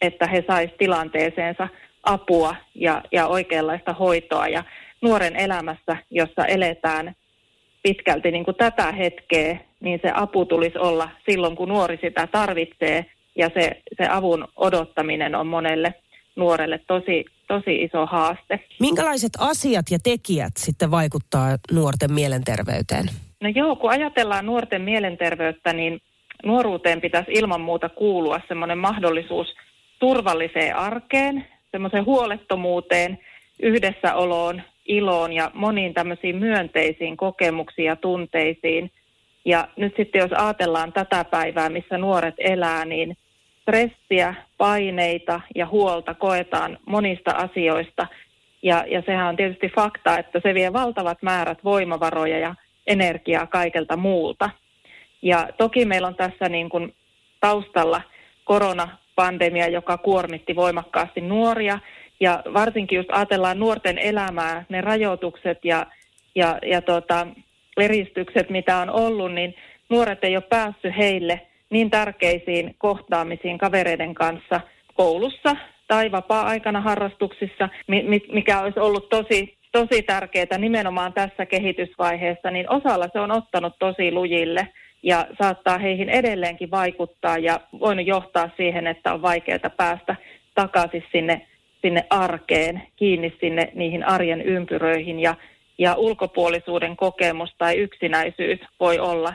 että 0.01 0.27
he 0.27 0.45
saisivat 0.47 0.79
tilanteeseensa 0.79 1.69
apua 2.03 2.57
ja, 2.75 3.03
ja 3.13 3.27
oikeanlaista 3.27 3.93
hoitoa. 3.93 4.49
Ja 4.49 4.65
nuoren 5.03 5.37
elämässä, 5.37 5.97
jossa 6.11 6.47
eletään 6.47 7.15
pitkälti 7.83 8.31
niin 8.31 8.45
kuin 8.45 8.57
tätä 8.57 8.93
hetkeä, 8.93 9.59
niin 9.81 10.01
se 10.03 10.11
apu 10.15 10.45
tulisi 10.45 10.79
olla 10.79 11.09
silloin, 11.31 11.57
kun 11.57 11.69
nuori 11.69 11.99
sitä 12.03 12.27
tarvitsee 12.27 13.07
ja 13.37 13.51
se, 13.55 13.83
se 13.97 14.09
avun 14.11 14.49
odottaminen 14.57 15.35
on 15.35 15.47
monelle 15.47 15.95
nuorelle 16.37 16.81
tosi, 16.87 17.25
tosi 17.49 17.83
iso 17.83 18.07
haaste. 18.07 18.61
Minkälaiset 18.81 19.33
asiat 19.39 19.87
ja 19.91 19.99
tekijät 20.05 20.57
sitten 20.57 20.91
vaikuttaa 20.91 21.57
nuorten 21.73 22.13
mielenterveyteen? 22.13 23.05
No 23.41 23.49
joo, 23.49 23.77
kun 23.77 23.91
ajatellaan 23.91 24.47
nuorten 24.47 24.83
mielenterveyttä, 24.83 25.73
niin 25.73 26.01
nuoruuteen 26.45 27.01
pitäisi 27.01 27.33
ilman 27.33 27.61
muuta 27.61 27.89
kuulua 27.89 28.41
semmoinen 28.49 28.79
mahdollisuus 28.79 29.47
turvalliseen 29.99 30.77
arkeen, 30.77 31.47
semmoiseen 31.71 32.05
huolettomuuteen, 32.05 33.19
yhdessäoloon, 33.63 34.63
iloon 34.87 35.33
ja 35.33 35.51
moniin 35.55 35.95
tämmöisiin 35.95 36.37
myönteisiin 36.37 37.17
kokemuksiin 37.17 37.87
ja 37.87 37.97
tunteisiin. 37.97 38.91
Ja 39.47 39.69
nyt 39.77 39.95
sitten 39.97 40.19
jos 40.19 40.33
ajatellaan 40.33 40.93
tätä 40.93 41.25
päivää, 41.25 41.69
missä 41.69 41.99
nuoret 41.99 42.35
elää, 42.39 42.85
niin 42.85 43.17
stressiä, 43.63 44.35
paineita 44.59 45.41
ja 45.55 45.67
huolta 45.67 46.15
koetaan 46.15 46.79
monista 46.87 47.31
asioista. 47.31 48.07
Ja, 48.63 48.85
ja 48.89 49.03
sehän 49.07 49.27
on 49.27 49.37
tietysti 49.37 49.69
fakta, 49.77 50.19
että 50.19 50.41
se 50.43 50.55
vie 50.55 50.73
valtavat 50.73 51.23
määrät 51.23 51.65
voimavaroja 51.65 52.39
ja 52.39 52.55
energiaa 52.87 53.47
kaikelta 53.47 53.97
muulta. 53.97 54.51
Ja 55.23 55.49
toki 55.59 55.85
meillä 55.85 56.09
on 56.09 56.15
tässä 56.15 56.49
niin 56.49 56.69
kuin 56.69 56.95
taustalla 57.41 58.03
koronapandemia, 58.45 59.69
joka 59.69 59.99
kuormitti 59.99 60.57
voimakkaasti 60.57 61.21
nuoria. 61.21 61.79
Ja 62.21 62.43
varsinkin 62.55 62.97
jos 62.97 63.07
ajatellaan 63.13 63.59
nuorten 63.59 63.99
elämää, 63.99 64.65
ne 64.69 64.81
rajoitukset 64.81 65.59
ja, 65.65 65.87
ja, 66.35 66.59
ja 66.63 66.83
tota, 66.83 67.27
eristykset, 67.81 68.51
mitä 68.51 68.77
on 68.77 68.91
ollut, 68.91 69.33
niin 69.33 69.55
nuoret 69.91 70.25
ei 70.25 70.37
ole 70.37 70.45
päässyt 70.51 70.97
heille 70.97 71.41
niin 71.71 71.91
tärkeisiin 71.91 72.75
kohtaamisiin 72.79 73.59
kavereiden 73.59 74.15
kanssa 74.15 74.61
koulussa 74.95 75.57
tai 75.89 76.13
vapaa-aikana 76.13 76.81
harrastuksissa, 76.81 77.69
mikä 78.33 78.61
olisi 78.61 78.81
ollut 78.81 79.09
tosi, 79.09 79.59
tosi 79.73 80.03
tärkeää 80.03 80.59
nimenomaan 80.59 81.13
tässä 81.13 81.47
kehitysvaiheessa, 81.47 82.51
niin 82.51 82.71
osalla 82.71 83.09
se 83.13 83.21
on 83.21 83.31
ottanut 83.31 83.79
tosi 83.79 84.13
lujille 84.13 84.69
ja 85.03 85.27
saattaa 85.43 85.79
heihin 85.79 86.09
edelleenkin 86.09 86.71
vaikuttaa 86.71 87.39
ja 87.39 87.61
voinut 87.81 88.07
johtaa 88.07 88.51
siihen, 88.57 88.87
että 88.87 89.13
on 89.13 89.23
vaikeaa 89.23 89.71
päästä 89.77 90.17
takaisin 90.55 91.05
sinne, 91.13 91.47
sinne 91.83 92.05
arkeen, 92.11 92.83
kiinni 92.97 93.37
sinne 93.41 93.73
niihin 93.75 94.09
arjen 94.09 94.43
ympyröihin 94.43 95.21
ja, 95.21 95.35
ja 95.79 95.95
ulkopuolisuuden 95.95 96.97
kokemus 96.97 97.55
tai 97.59 97.77
yksinäisyys 97.77 98.61
voi 98.81 98.99
olla, 98.99 99.35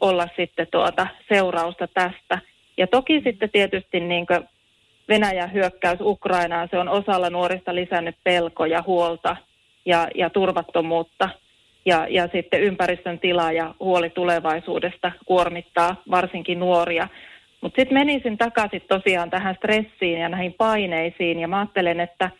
olla 0.00 0.28
sitten 0.36 0.66
tuota 0.70 1.06
seurausta 1.28 1.88
tästä. 1.88 2.38
Ja 2.76 2.86
toki 2.86 3.20
sitten 3.24 3.50
tietysti 3.50 4.00
niin 4.00 4.26
Venäjän 5.08 5.52
hyökkäys 5.52 5.98
Ukrainaan, 6.00 6.68
se 6.70 6.78
on 6.78 6.88
osalla 6.88 7.30
nuorista 7.30 7.74
lisännyt 7.74 8.16
pelkoja, 8.24 8.84
huolta 8.86 9.36
ja, 9.84 10.08
ja 10.14 10.30
turvattomuutta– 10.30 11.28
ja, 11.86 12.06
ja 12.10 12.28
sitten 12.32 12.62
ympäristön 12.62 13.18
tila 13.18 13.52
ja 13.52 13.74
huoli 13.80 14.10
tulevaisuudesta 14.10 15.12
kuormittaa 15.26 16.02
varsinkin 16.10 16.60
nuoria. 16.60 17.08
Mutta 17.60 17.80
sitten 17.80 17.98
menisin 17.98 18.38
takaisin 18.38 18.82
tosiaan 18.88 19.30
tähän 19.30 19.54
stressiin 19.54 20.18
ja 20.18 20.28
näihin 20.28 20.54
paineisiin 20.54 21.38
ja 21.38 21.48
mä 21.48 21.58
ajattelen, 21.58 22.00
että, 22.00 22.30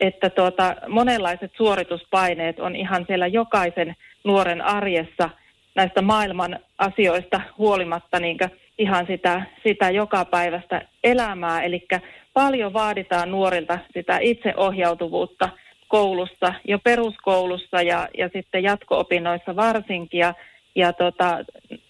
että 0.00 0.30
tuota, 0.30 0.76
monenlaiset 0.88 1.52
suorituspaineet 1.56 2.60
on 2.60 2.76
ihan 2.76 3.04
siellä 3.06 3.26
jokaisen 3.26 3.96
nuoren 4.24 4.62
arjessa 4.62 5.30
näistä 5.74 6.02
maailman 6.02 6.58
asioista 6.78 7.40
huolimatta 7.58 8.20
niin 8.20 8.38
ihan 8.78 9.06
sitä, 9.06 9.42
sitä 9.66 9.90
joka 9.90 10.24
päivästä 10.24 10.82
elämää. 11.04 11.62
Eli 11.62 11.86
paljon 12.32 12.72
vaaditaan 12.72 13.30
nuorilta 13.30 13.78
sitä 13.94 14.18
itseohjautuvuutta– 14.20 15.48
koulussa, 15.88 16.54
jo 16.64 16.78
peruskoulussa 16.78 17.82
ja, 17.82 18.08
ja 18.18 18.30
sitten 18.32 18.62
jatko-opinnoissa 18.62 19.56
varsinkin. 19.56 20.20
Ja, 20.20 20.34
ja 20.74 20.92
tota, 20.92 21.38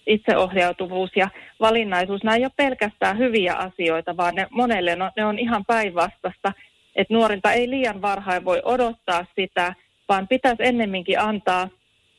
itseohjautuvuus 0.07 1.09
ja 1.15 1.29
valinnaisuus, 1.59 2.23
nämä 2.23 2.35
ei 2.35 2.43
ole 2.43 2.51
pelkästään 2.55 3.17
hyviä 3.17 3.53
asioita, 3.53 4.17
vaan 4.17 4.35
ne, 4.35 4.47
monelle 4.51 4.95
no, 4.95 5.11
ne 5.17 5.25
on 5.25 5.39
ihan 5.39 5.65
päinvastasta. 5.65 6.53
Että 6.97 7.13
nuorilta 7.13 7.51
ei 7.51 7.69
liian 7.69 8.01
varhain 8.01 8.45
voi 8.45 8.61
odottaa 8.65 9.25
sitä, 9.35 9.73
vaan 10.09 10.27
pitäisi 10.27 10.63
ennemminkin 10.63 11.19
antaa, 11.19 11.69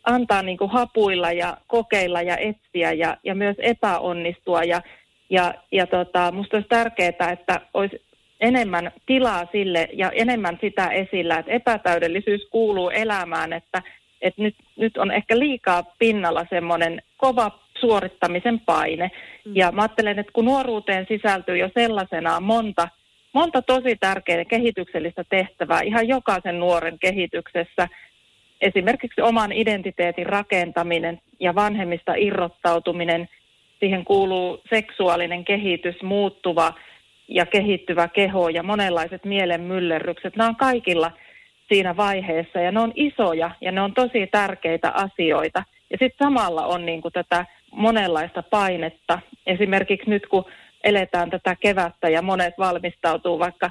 antaa 0.05 0.43
niin 0.43 0.59
kuin 0.59 0.71
hapuilla 0.71 1.33
ja 1.33 1.57
kokeilla 1.67 2.23
ja 2.23 2.37
etsiä 2.37 2.93
ja, 2.93 3.17
ja 3.25 3.35
myös 3.35 3.57
epäonnistua. 3.59 4.65
Ja, 4.65 4.83
ja, 5.31 5.55
ja 5.73 5.87
tota, 5.87 6.33
musta 6.33 6.57
olisi 6.57 6.69
tärkeää, 6.69 7.31
että 7.33 7.61
olisi 7.75 8.03
enemmän 8.41 8.93
tilaa 9.07 9.47
sille 9.53 9.89
ja 9.93 10.11
enemmän 10.11 10.59
sitä 10.61 10.87
esillä, 10.87 11.39
että 11.39 11.53
epätäydellisyys 11.53 12.49
kuuluu 12.51 12.91
elämään, 12.91 13.53
että, 13.53 13.83
että 14.21 14.43
nyt, 14.43 14.57
nyt 14.77 14.97
on 14.97 15.11
ehkä 15.11 15.39
liikaa 15.39 15.83
pinnalla 15.99 16.47
semmoinen 16.51 17.03
kova 17.17 17.51
suorittamisen 17.81 18.61
paine. 18.61 19.11
Mm. 19.45 19.57
Ja 19.57 19.73
mä 19.73 19.83
ajattelen, 19.83 20.19
että 20.19 20.33
kun 20.33 20.45
nuoruuteen 20.45 21.07
sisältyy 21.09 21.57
jo 21.57 21.71
sellaisenaan 21.75 22.43
monta, 22.43 22.89
monta 23.33 23.63
tosi 23.63 23.97
tärkeää 23.97 24.45
kehityksellistä 24.45 25.25
tehtävää 25.25 25.81
ihan 25.83 26.09
jokaisen 26.09 26.61
nuoren 26.61 26.99
kehityksessä, 26.99 27.89
esimerkiksi 28.61 29.21
oman 29.21 29.53
identiteetin 29.53 30.27
rakentaminen 30.27 31.21
ja 31.41 31.55
vanhemmista 31.55 32.15
irrottautuminen, 32.15 33.29
siihen 33.81 34.05
kuuluu 34.05 34.61
seksuaalinen 34.71 35.45
kehitys, 35.45 36.03
muuttuva 36.03 36.73
ja 37.29 37.47
kehittyvä 37.47 38.09
keho 38.09 38.49
ja 38.49 38.63
monenlaiset 38.63 39.25
mielenmyllerrykset, 39.25 40.37
nämä 40.37 40.49
on 40.49 40.57
kaikilla 40.57 41.11
siinä 41.69 41.97
vaiheessa 41.97 42.61
ja 42.61 42.73
ne 42.73 42.81
on 42.81 42.93
isoja 42.95 43.51
ja 43.61 43.73
ne 43.73 43.81
on 43.81 43.95
tosi 43.95 44.27
tärkeitä 44.27 44.91
asioita. 44.91 45.63
Ja 45.91 45.97
sitten 46.01 46.27
samalla 46.27 46.67
on 46.67 46.87
niin 46.87 47.03
kuin 47.03 47.13
tätä 47.13 47.47
monenlaista 47.73 48.43
painetta. 48.43 49.19
Esimerkiksi 49.47 50.11
nyt 50.11 50.27
kun 50.27 50.45
eletään 50.85 51.31
tätä 51.31 51.57
kevättä 51.57 52.09
ja 52.09 52.23
monet 52.23 52.55
valmistautuu 52.59 53.39
vaikka 53.39 53.71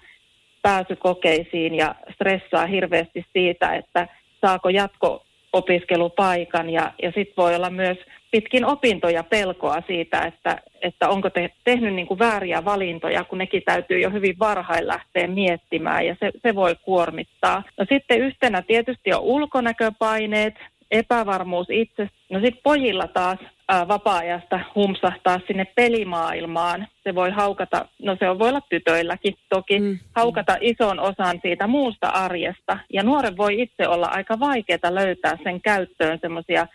pääsykokeisiin 0.62 1.76
ja 1.76 1.96
stressaa 2.14 2.66
hirveästi 2.66 3.26
siitä, 3.34 3.76
että 3.76 4.08
saako 4.42 4.70
jatko-opiskelupaikan 4.70 6.70
ja, 6.70 6.94
ja 7.04 7.12
sitten 7.12 7.36
voi 7.38 7.56
olla 7.56 7.70
myös– 7.70 7.98
pitkin 8.32 8.66
opintoja 8.66 9.24
pelkoa 9.24 9.82
siitä, 9.88 10.22
että, 10.22 10.62
että 10.82 11.10
onko 11.10 11.30
te 11.30 11.50
tehnyt 11.64 11.94
niin 11.94 12.08
kuin 12.08 12.20
vääriä 12.20 12.66
valintoja, 12.66 13.24
kun 13.24 13.38
nekin 13.38 13.64
täytyy 13.66 14.00
jo 14.00 14.10
hyvin 14.10 14.40
varhain 14.40 14.88
lähteä 14.88 15.28
miettimään 15.28 16.06
ja 16.06 16.16
se, 16.20 16.32
se 16.42 16.56
voi 16.56 16.76
kuormittaa. 16.86 17.64
No 17.78 17.86
sitten 17.90 18.20
yhtenä 18.20 18.62
tietysti 18.62 19.14
on 19.14 19.22
ulkonäköpaineet, 19.22 20.54
epävarmuus 20.92 21.68
itse. 21.70 22.10
No 22.30 22.40
sitten 22.40 22.62
pojilla 22.64 23.08
taas 23.08 23.40
ää, 23.68 23.88
vapaa-ajasta 23.88 24.60
humsahtaa 24.76 25.40
sinne 25.48 25.66
pelimaailmaan. 25.66 26.88
Se 27.04 27.16
voi 27.16 27.32
haukata, 27.32 27.86
no 28.02 28.18
se 28.20 28.40
voi 28.40 28.50
olla 28.50 28.62
tytöilläkin 28.62 29.36
toki, 29.50 29.80
mm. 29.80 30.00
haukata 30.16 30.58
ison 30.62 31.00
osan 31.00 31.40
siitä 31.42 31.68
muusta 31.68 32.08
arjesta. 32.08 32.80
Ja 32.94 33.04
nuoren 33.04 33.38
voi 33.38 33.62
itse 33.62 33.88
olla 33.88 34.08
aika 34.08 34.40
vaikeaa 34.40 34.96
löytää 34.96 35.38
sen 35.44 35.62
käyttöön 35.62 36.20
semmoisia 36.22 36.68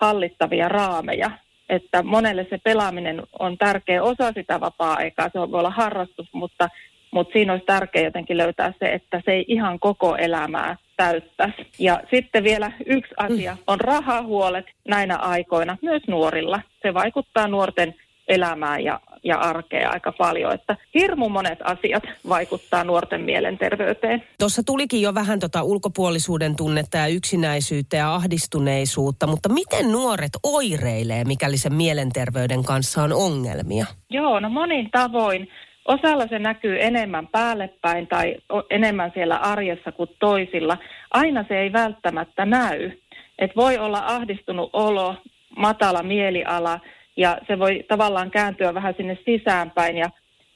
hallittavia 0.00 0.68
raameja. 0.68 1.30
Että 1.68 2.02
monelle 2.02 2.46
se 2.50 2.58
pelaaminen 2.58 3.22
on 3.38 3.58
tärkeä 3.58 4.02
osa 4.02 4.32
sitä 4.32 4.60
vapaa-aikaa, 4.60 5.28
se 5.32 5.38
voi 5.38 5.58
olla 5.58 5.70
harrastus, 5.70 6.28
mutta, 6.32 6.68
mutta 7.10 7.32
siinä 7.32 7.52
olisi 7.52 7.66
tärkeää 7.66 8.04
jotenkin 8.04 8.36
löytää 8.36 8.72
se, 8.78 8.92
että 8.92 9.22
se 9.24 9.32
ei 9.32 9.44
ihan 9.48 9.78
koko 9.78 10.16
elämää 10.16 10.76
täyttäisi. 10.96 11.66
Ja 11.78 12.00
sitten 12.14 12.44
vielä 12.44 12.72
yksi 12.86 13.14
asia 13.16 13.56
on 13.66 13.80
rahahuolet 13.80 14.66
näinä 14.88 15.16
aikoina, 15.16 15.76
myös 15.82 16.02
nuorilla. 16.08 16.60
Se 16.82 16.94
vaikuttaa 16.94 17.48
nuorten 17.48 17.94
elämään 18.28 18.84
ja, 18.84 19.00
ja 19.24 19.38
arkea 19.38 19.90
aika 19.90 20.12
paljon. 20.12 20.54
Että 20.54 20.76
hirmu 20.94 21.28
monet 21.28 21.58
asiat 21.64 22.02
vaikuttaa 22.28 22.84
nuorten 22.84 23.20
mielenterveyteen. 23.20 24.22
Tuossa 24.38 24.62
tulikin 24.66 25.02
jo 25.02 25.14
vähän 25.14 25.38
tota 25.38 25.62
ulkopuolisuuden 25.62 26.56
tunnetta 26.56 26.96
ja 26.96 27.06
yksinäisyyttä 27.06 27.96
ja 27.96 28.14
ahdistuneisuutta, 28.14 29.26
mutta 29.26 29.48
miten 29.48 29.92
nuoret 29.92 30.32
oireilee, 30.42 31.24
mikäli 31.24 31.56
sen 31.56 31.74
mielenterveyden 31.74 32.64
kanssa 32.64 33.02
on 33.02 33.12
ongelmia? 33.12 33.86
Joo, 34.10 34.40
no 34.40 34.48
monin 34.48 34.90
tavoin. 34.90 35.48
Osalla 35.84 36.26
se 36.26 36.38
näkyy 36.38 36.76
enemmän 36.80 37.26
päälle 37.26 37.70
päin 37.80 38.06
tai 38.06 38.36
enemmän 38.70 39.10
siellä 39.14 39.36
arjessa 39.36 39.92
kuin 39.92 40.10
toisilla. 40.18 40.78
Aina 41.10 41.44
se 41.48 41.58
ei 41.58 41.72
välttämättä 41.72 42.46
näy. 42.46 42.90
Et 43.38 43.56
voi 43.56 43.78
olla 43.78 44.02
ahdistunut 44.06 44.70
olo, 44.72 45.16
matala 45.56 46.02
mieliala, 46.02 46.80
ja 47.16 47.38
se 47.46 47.58
voi 47.58 47.84
tavallaan 47.88 48.30
kääntyä 48.30 48.74
vähän 48.74 48.94
sinne 48.96 49.18
sisäänpäin 49.24 49.96
ja, 49.96 50.10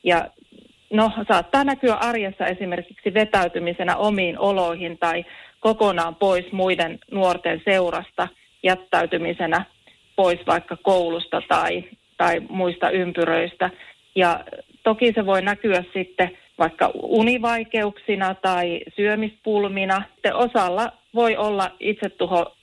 ja 0.04 0.30
no, 0.92 1.12
saattaa 1.28 1.64
näkyä 1.64 1.94
arjessa 1.94 2.46
esimerkiksi 2.46 3.14
vetäytymisenä 3.14 3.96
omiin 3.96 4.38
oloihin 4.38 4.98
tai 4.98 5.24
kokonaan 5.60 6.14
pois 6.14 6.52
muiden 6.52 6.98
nuorten 7.10 7.62
seurasta 7.64 8.28
jättäytymisenä 8.62 9.64
pois 10.16 10.38
vaikka 10.46 10.76
koulusta 10.82 11.42
tai, 11.48 11.84
tai 12.16 12.40
muista 12.48 12.90
ympyröistä. 12.90 13.70
Ja 14.14 14.44
toki 14.88 15.12
se 15.12 15.27
voi 15.27 15.42
näkyä 15.42 15.85
sitten 15.92 16.31
vaikka 16.59 16.90
univaikeuksina 16.94 18.35
tai 18.35 18.81
syömispulmina. 18.96 20.03
Sitten 20.14 20.35
osalla 20.35 20.92
voi 21.14 21.37
olla 21.37 21.70
itsetuho 21.81 22.55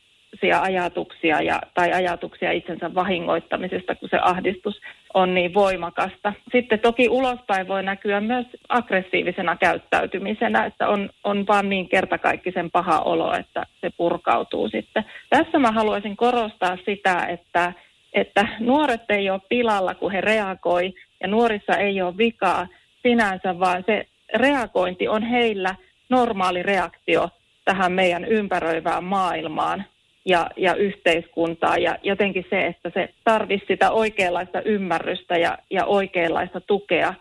ajatuksia 0.62 1.42
ja, 1.42 1.62
tai 1.74 1.94
ajatuksia 1.94 2.52
itsensä 2.52 2.94
vahingoittamisesta, 2.94 3.96
kun 3.96 4.10
se 4.10 4.18
ahdistus 4.22 4.82
on 5.14 5.34
niin 5.34 5.54
voimakasta. 5.54 6.34
Sitten 6.52 6.80
toki 6.80 7.10
ulospäin 7.10 7.68
voi 7.68 7.84
näkyä 7.84 8.22
myös 8.22 8.46
aggressiivisena 8.70 9.56
käyttäytymisenä, 9.56 10.66
että 10.66 10.88
on, 10.88 11.10
on 11.24 11.48
vaan 11.48 11.70
niin 11.70 11.90
kertakaikkisen 11.90 12.72
paha 12.72 13.00
olo, 13.00 13.34
että 13.34 13.64
se 13.82 13.90
purkautuu 13.98 14.70
sitten. 14.70 15.06
Tässä 15.30 15.60
mä 15.60 15.72
haluaisin 15.72 16.18
korostaa 16.18 16.78
sitä, 16.86 17.26
että, 17.26 17.74
että 18.14 18.48
nuoret 18.60 19.10
ei 19.10 19.30
ole 19.30 19.42
pilalla, 19.50 19.96
kun 19.96 20.12
he 20.12 20.22
reagoi, 20.22 20.94
ja 21.26 21.30
nuorissa 21.30 21.78
ei 21.78 22.02
ole 22.02 22.18
vikaa 22.18 22.68
sinänsä, 23.02 23.60
vaan 23.60 23.84
se 23.86 24.06
reagointi 24.36 25.08
on 25.08 25.24
heillä 25.24 25.76
normaali 26.10 26.64
reaktio 26.64 27.30
tähän 27.66 27.92
meidän 27.92 28.26
ympäröivään 28.26 29.04
maailmaan 29.04 29.86
ja, 30.26 30.50
ja 30.58 30.76
yhteiskuntaa 30.76 31.78
ja 31.78 31.98
jotenkin 32.04 32.46
se, 32.50 32.66
että 32.68 32.92
se 32.94 33.10
tarvisi 33.24 33.66
sitä 33.68 33.92
oikeanlaista 33.92 34.62
ymmärrystä 34.62 35.38
ja, 35.38 35.58
ja 35.72 35.86
oikeanlaista 35.86 36.62
tukea. 36.62 37.14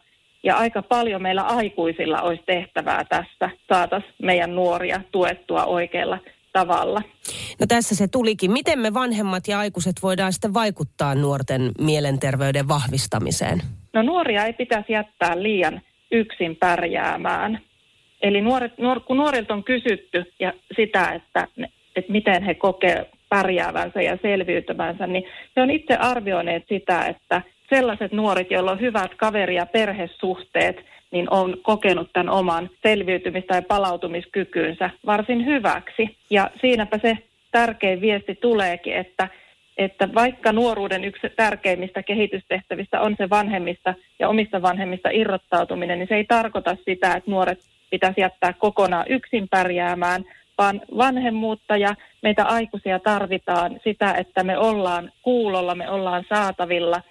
Ja 0.42 0.56
aika 0.56 0.82
paljon 0.82 1.22
meillä 1.22 1.42
aikuisilla 1.42 2.22
olisi 2.22 2.42
tehtävää 2.46 3.04
tässä, 3.04 3.50
saataisiin 3.68 4.14
meidän 4.22 4.54
nuoria 4.54 5.00
tuettua 5.12 5.64
oikealla 5.64 6.18
tavalla. 6.54 7.02
No 7.60 7.66
tässä 7.68 7.94
se 7.94 8.08
tulikin. 8.08 8.52
Miten 8.52 8.78
me 8.78 8.94
vanhemmat 8.94 9.48
ja 9.48 9.58
aikuiset 9.58 9.96
voidaan 10.02 10.32
sitten 10.32 10.54
vaikuttaa 10.54 11.14
nuorten 11.14 11.72
mielenterveyden 11.78 12.68
vahvistamiseen? 12.68 13.58
No 13.92 14.02
nuoria 14.02 14.44
ei 14.44 14.52
pitäisi 14.52 14.92
jättää 14.92 15.42
liian 15.42 15.80
yksin 16.12 16.56
pärjäämään. 16.56 17.60
Eli 18.22 18.40
nuoret, 18.40 18.78
nuor, 18.78 19.00
kun 19.00 19.16
nuorilta 19.16 19.54
on 19.54 19.64
kysytty 19.64 20.24
ja 20.40 20.52
sitä, 20.76 21.08
että 21.08 21.48
että 21.96 22.12
miten 22.12 22.42
he 22.42 22.54
kokee 22.54 23.10
pärjäävänsä 23.28 24.02
ja 24.02 24.18
selviytyvänsä, 24.22 25.06
niin 25.06 25.24
he 25.56 25.62
on 25.62 25.70
itse 25.70 25.96
arvioineet 25.96 26.64
sitä, 26.68 27.04
että 27.04 27.42
sellaiset 27.70 28.12
nuoret, 28.12 28.50
joilla 28.50 28.70
on 28.70 28.80
hyvät 28.80 29.14
kaveri- 29.14 29.54
ja 29.54 29.66
perhesuhteet, 29.66 30.76
niin 31.14 31.30
on 31.30 31.56
kokenut 31.62 32.08
tämän 32.12 32.28
oman 32.28 32.70
selviytymis- 32.86 33.46
tai 33.46 33.62
palautumiskykynsä 33.62 34.90
varsin 35.06 35.46
hyväksi. 35.46 36.16
Ja 36.30 36.50
siinäpä 36.60 36.98
se 37.02 37.18
tärkein 37.52 38.00
viesti 38.00 38.34
tuleekin, 38.34 38.96
että, 38.96 39.28
että 39.78 40.08
vaikka 40.14 40.52
nuoruuden 40.52 41.04
yksi 41.04 41.26
tärkeimmistä 41.36 42.02
kehitystehtävistä 42.02 43.00
on 43.00 43.14
se 43.18 43.30
vanhemmista 43.30 43.94
ja 44.18 44.28
omista 44.28 44.62
vanhemmista 44.62 45.08
irrottautuminen, 45.12 45.98
niin 45.98 46.08
se 46.08 46.14
ei 46.14 46.24
tarkoita 46.24 46.76
sitä, 46.84 47.12
että 47.12 47.30
nuoret 47.30 47.58
pitäisi 47.90 48.20
jättää 48.20 48.52
kokonaan 48.52 49.06
yksin 49.08 49.48
pärjäämään, 49.50 50.24
vaan 50.58 50.80
vanhemmuutta 50.96 51.76
ja 51.76 51.94
meitä 52.22 52.44
aikuisia 52.44 52.98
tarvitaan 52.98 53.80
sitä, 53.84 54.14
että 54.14 54.44
me 54.44 54.58
ollaan 54.58 55.12
kuulolla, 55.22 55.74
me 55.74 55.90
ollaan 55.90 56.24
saatavilla. 56.28 57.02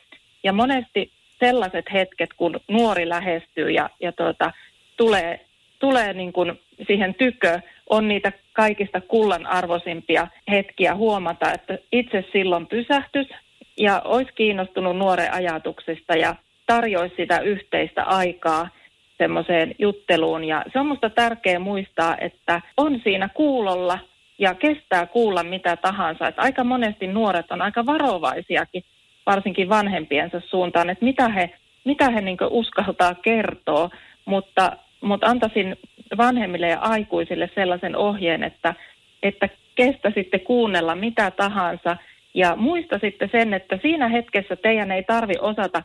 Ja 0.44 0.54
monesti 0.54 1.12
sellaiset 1.40 1.86
hetket, 1.94 2.30
kun 2.38 2.60
nuori 2.68 3.10
lähestyy 3.10 3.70
ja, 3.70 3.90
ja 4.00 4.12
tuota, 4.12 4.52
tulee, 4.98 5.46
tulee 5.80 6.14
niin 6.14 6.34
kuin 6.34 6.60
siihen 6.88 7.16
tykö, 7.16 7.60
on 7.90 8.08
niitä 8.08 8.32
kaikista 8.54 9.02
kullanarvoisimpia 9.02 10.28
hetkiä 10.52 10.96
huomata, 10.96 11.54
että 11.54 11.78
itse 11.92 12.26
silloin 12.32 12.68
pysähtys 12.68 13.28
ja 13.78 14.02
olisi 14.06 14.34
kiinnostunut 14.34 14.98
nuoren 14.98 15.34
ajatuksista 15.34 16.16
ja 16.16 16.36
tarjoisi 16.68 17.16
sitä 17.16 17.40
yhteistä 17.40 18.04
aikaa– 18.04 18.70
semmoiseen 19.18 19.76
jutteluun. 19.80 20.44
Ja 20.44 20.66
se 20.74 20.80
on 20.80 20.86
minusta 20.86 21.10
tärkeää 21.10 21.60
muistaa, 21.60 22.18
että 22.18 22.62
on 22.78 23.00
siinä 23.04 23.30
kuulolla 23.34 24.00
ja 24.40 24.56
kestää 24.56 25.06
kuulla 25.06 25.44
mitä 25.44 25.78
tahansa. 25.78 26.28
Että 26.28 26.42
aika 26.42 26.64
monesti 26.64 27.08
nuoret 27.08 27.52
on 27.52 27.62
aika 27.62 27.86
varovaisiakin, 27.86 28.84
varsinkin 29.26 29.70
vanhempiensa 29.70 30.42
suuntaan, 30.46 30.90
että 30.90 31.06
mitä 31.06 31.30
he, 31.30 31.50
mitä 31.86 32.10
he 32.10 32.22
niin 32.22 32.38
uskaltaa 32.50 33.16
kertoa. 33.16 33.90
Mutta, 34.26 34.78
mutta 35.02 35.28
antaisin 35.28 35.76
vanhemmille 36.18 36.68
ja 36.68 36.80
aikuisille 36.80 37.50
sellaisen 37.56 37.96
ohjeen, 37.96 38.44
että, 38.44 38.74
että 39.24 39.50
kestä 39.76 40.12
sitten 40.16 40.40
kuunnella 40.40 40.96
mitä 40.96 41.32
tahansa. 41.32 41.98
Ja 42.34 42.56
muista 42.56 43.00
sitten 43.00 43.30
sen, 43.32 43.54
että 43.54 43.80
siinä 43.82 44.08
hetkessä 44.08 44.56
teidän 44.56 44.92
ei 44.92 45.04
tarvi 45.04 45.34
osata 45.40 45.84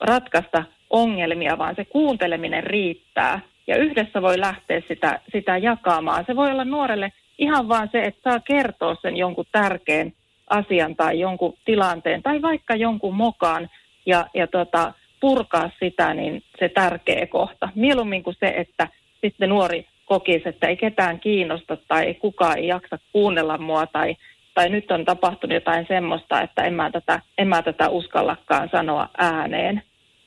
ratkaista 0.00 0.64
ongelmia, 0.90 1.58
vaan 1.58 1.76
se 1.76 1.84
kuunteleminen 1.84 2.64
riittää. 2.64 3.40
Ja 3.66 3.76
yhdessä 3.76 4.22
voi 4.22 4.40
lähteä 4.40 4.82
sitä, 4.88 5.20
sitä 5.32 5.58
jakamaan. 5.58 6.24
Se 6.26 6.36
voi 6.36 6.50
olla 6.50 6.64
nuorelle 6.64 7.12
ihan 7.38 7.68
vaan 7.68 7.88
se, 7.92 8.04
että 8.04 8.30
saa 8.30 8.40
kertoa 8.40 8.96
sen 9.02 9.16
jonkun 9.16 9.44
tärkeän 9.52 10.12
asian 10.50 10.96
tai 10.96 11.20
jonkun 11.20 11.54
tilanteen 11.64 12.22
tai 12.22 12.42
vaikka 12.42 12.76
jonkun 12.76 13.14
mokaan 13.14 13.70
ja, 14.06 14.26
ja 14.34 14.46
tota, 14.46 14.92
purkaa 15.20 15.70
sitä, 15.80 16.14
niin 16.14 16.42
se 16.58 16.68
tärkeä 16.68 17.26
kohta. 17.26 17.68
Mieluummin 17.74 18.22
kuin 18.22 18.36
se, 18.40 18.54
että 18.56 18.88
sitten 19.20 19.48
nuori 19.48 19.86
kokisi, 20.04 20.48
että 20.48 20.66
ei 20.66 20.76
ketään 20.76 21.20
kiinnosta 21.20 21.76
tai 21.88 22.14
kukaan 22.14 22.58
ei 22.58 22.66
jaksa 22.66 22.98
kuunnella 23.12 23.58
mua 23.58 23.86
tai, 23.86 24.16
tai 24.54 24.68
nyt 24.68 24.90
on 24.90 25.04
tapahtunut 25.04 25.54
jotain 25.54 25.86
semmoista, 25.88 26.40
että 26.40 26.62
en 26.62 26.74
mä 26.74 26.90
tätä, 26.90 27.20
en 27.38 27.48
mä 27.48 27.62
tätä 27.62 27.88
uskallakaan 27.88 28.68
sanoa 28.72 29.08
ääneen. 29.18 29.82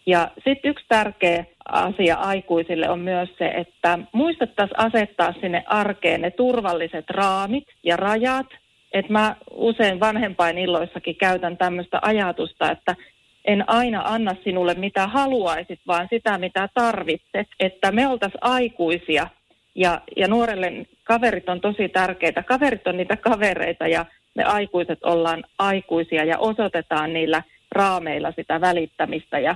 Ja 0.05 0.31
sitten 0.33 0.71
yksi 0.71 0.85
tärkeä 0.89 1.45
asia 1.65 2.15
aikuisille 2.15 2.89
on 2.89 2.99
myös 2.99 3.29
se, 3.37 3.47
että 3.47 3.99
muistettaisiin 4.11 4.79
asettaa 4.79 5.33
sinne 5.41 5.63
arkeen 5.67 6.21
ne 6.21 6.31
turvalliset 6.31 7.09
raamit 7.09 7.63
ja 7.83 7.97
rajat. 7.97 8.47
Että 8.93 9.13
mä 9.13 9.35
usein 9.57 9.99
vanhempain 9.99 10.57
illoissakin 10.57 11.15
käytän 11.15 11.57
tämmöistä 11.57 11.99
ajatusta, 12.01 12.71
että 12.71 12.95
en 13.45 13.69
aina 13.69 14.01
anna 14.05 14.35
sinulle 14.43 14.73
mitä 14.73 15.07
haluaisit, 15.07 15.79
vaan 15.87 16.07
sitä 16.09 16.37
mitä 16.37 16.69
tarvitset. 16.73 17.47
Että 17.59 17.91
me 17.91 18.07
oltaisiin 18.07 18.39
aikuisia 18.41 19.27
ja, 19.75 20.01
ja 20.17 20.27
nuorelle 20.27 20.85
kaverit 21.03 21.49
on 21.49 21.61
tosi 21.61 21.89
tärkeitä. 21.89 22.43
Kaverit 22.43 22.87
on 22.87 22.97
niitä 22.97 23.17
kavereita 23.17 23.87
ja 23.87 24.05
me 24.35 24.43
aikuiset 24.43 25.03
ollaan 25.03 25.43
aikuisia 25.59 26.23
ja 26.23 26.37
osoitetaan 26.37 27.13
niillä 27.13 27.43
raameilla 27.71 28.33
sitä 28.35 28.61
välittämistä 28.61 29.39
ja 29.39 29.55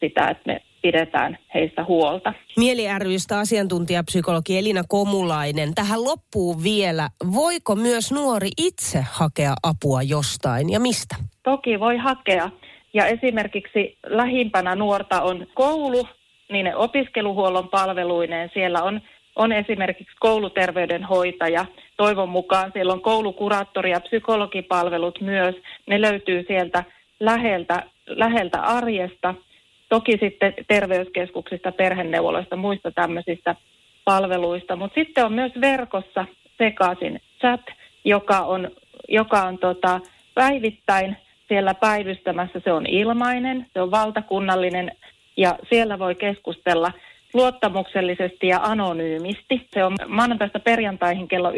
sitä, 0.00 0.28
että 0.28 0.42
me 0.46 0.62
pidetään 0.82 1.38
heistä 1.54 1.84
huolta. 1.84 2.32
Mieli 2.56 2.82
rystä 2.98 3.38
asiantuntijapsykologi 3.38 4.58
Elina 4.58 4.82
Komulainen. 4.88 5.74
Tähän 5.74 6.04
loppuu 6.04 6.62
vielä. 6.62 7.08
Voiko 7.34 7.74
myös 7.76 8.12
nuori 8.12 8.48
itse 8.58 9.04
hakea 9.12 9.54
apua 9.62 10.02
jostain 10.02 10.70
ja 10.72 10.80
mistä? 10.80 11.16
Toki 11.42 11.80
voi 11.80 11.96
hakea. 11.96 12.50
Ja 12.94 13.06
esimerkiksi 13.06 13.98
lähimpänä 14.06 14.74
nuorta 14.74 15.22
on 15.22 15.46
koulu, 15.54 16.08
niin 16.50 16.64
ne 16.64 16.76
opiskeluhuollon 16.76 17.68
palveluineen. 17.68 18.50
Siellä 18.54 18.82
on, 18.82 19.00
on 19.36 19.52
esimerkiksi 19.52 20.16
kouluterveydenhoitaja. 20.20 21.66
Toivon 21.96 22.28
mukaan 22.28 22.70
siellä 22.72 22.92
on 22.92 23.02
koulukuraattori 23.02 23.90
ja 23.90 24.00
psykologipalvelut 24.00 25.20
myös. 25.20 25.54
Ne 25.86 26.00
löytyy 26.00 26.44
sieltä 26.48 26.84
läheltä, 27.20 27.82
läheltä 28.06 28.60
arjesta– 28.60 29.34
Toki 29.92 30.18
sitten 30.20 30.54
terveyskeskuksista, 30.68 31.72
perheneuvoloista, 31.72 32.56
muista 32.56 32.90
tämmöisistä 32.90 33.56
palveluista, 34.04 34.76
mutta 34.76 34.94
sitten 34.94 35.24
on 35.24 35.32
myös 35.32 35.52
verkossa 35.60 36.26
sekaisin 36.58 37.20
chat, 37.40 37.60
joka 38.04 38.40
on, 38.40 38.70
joka 39.08 39.42
on 39.42 39.58
tota, 39.58 40.00
päivittäin 40.34 41.16
siellä 41.48 41.74
päivystämässä. 41.74 42.60
Se 42.64 42.72
on 42.72 42.86
ilmainen, 42.86 43.66
se 43.72 43.80
on 43.80 43.90
valtakunnallinen 43.90 44.92
ja 45.36 45.58
siellä 45.70 45.98
voi 45.98 46.14
keskustella 46.14 46.92
luottamuksellisesti 47.34 48.46
ja 48.46 48.60
anonyymisti. 48.62 49.66
Se 49.74 49.84
on 49.84 49.96
maanantaista 50.08 50.60
perjantaihin 50.60 51.28
kello 51.28 51.50
9.24 51.50 51.56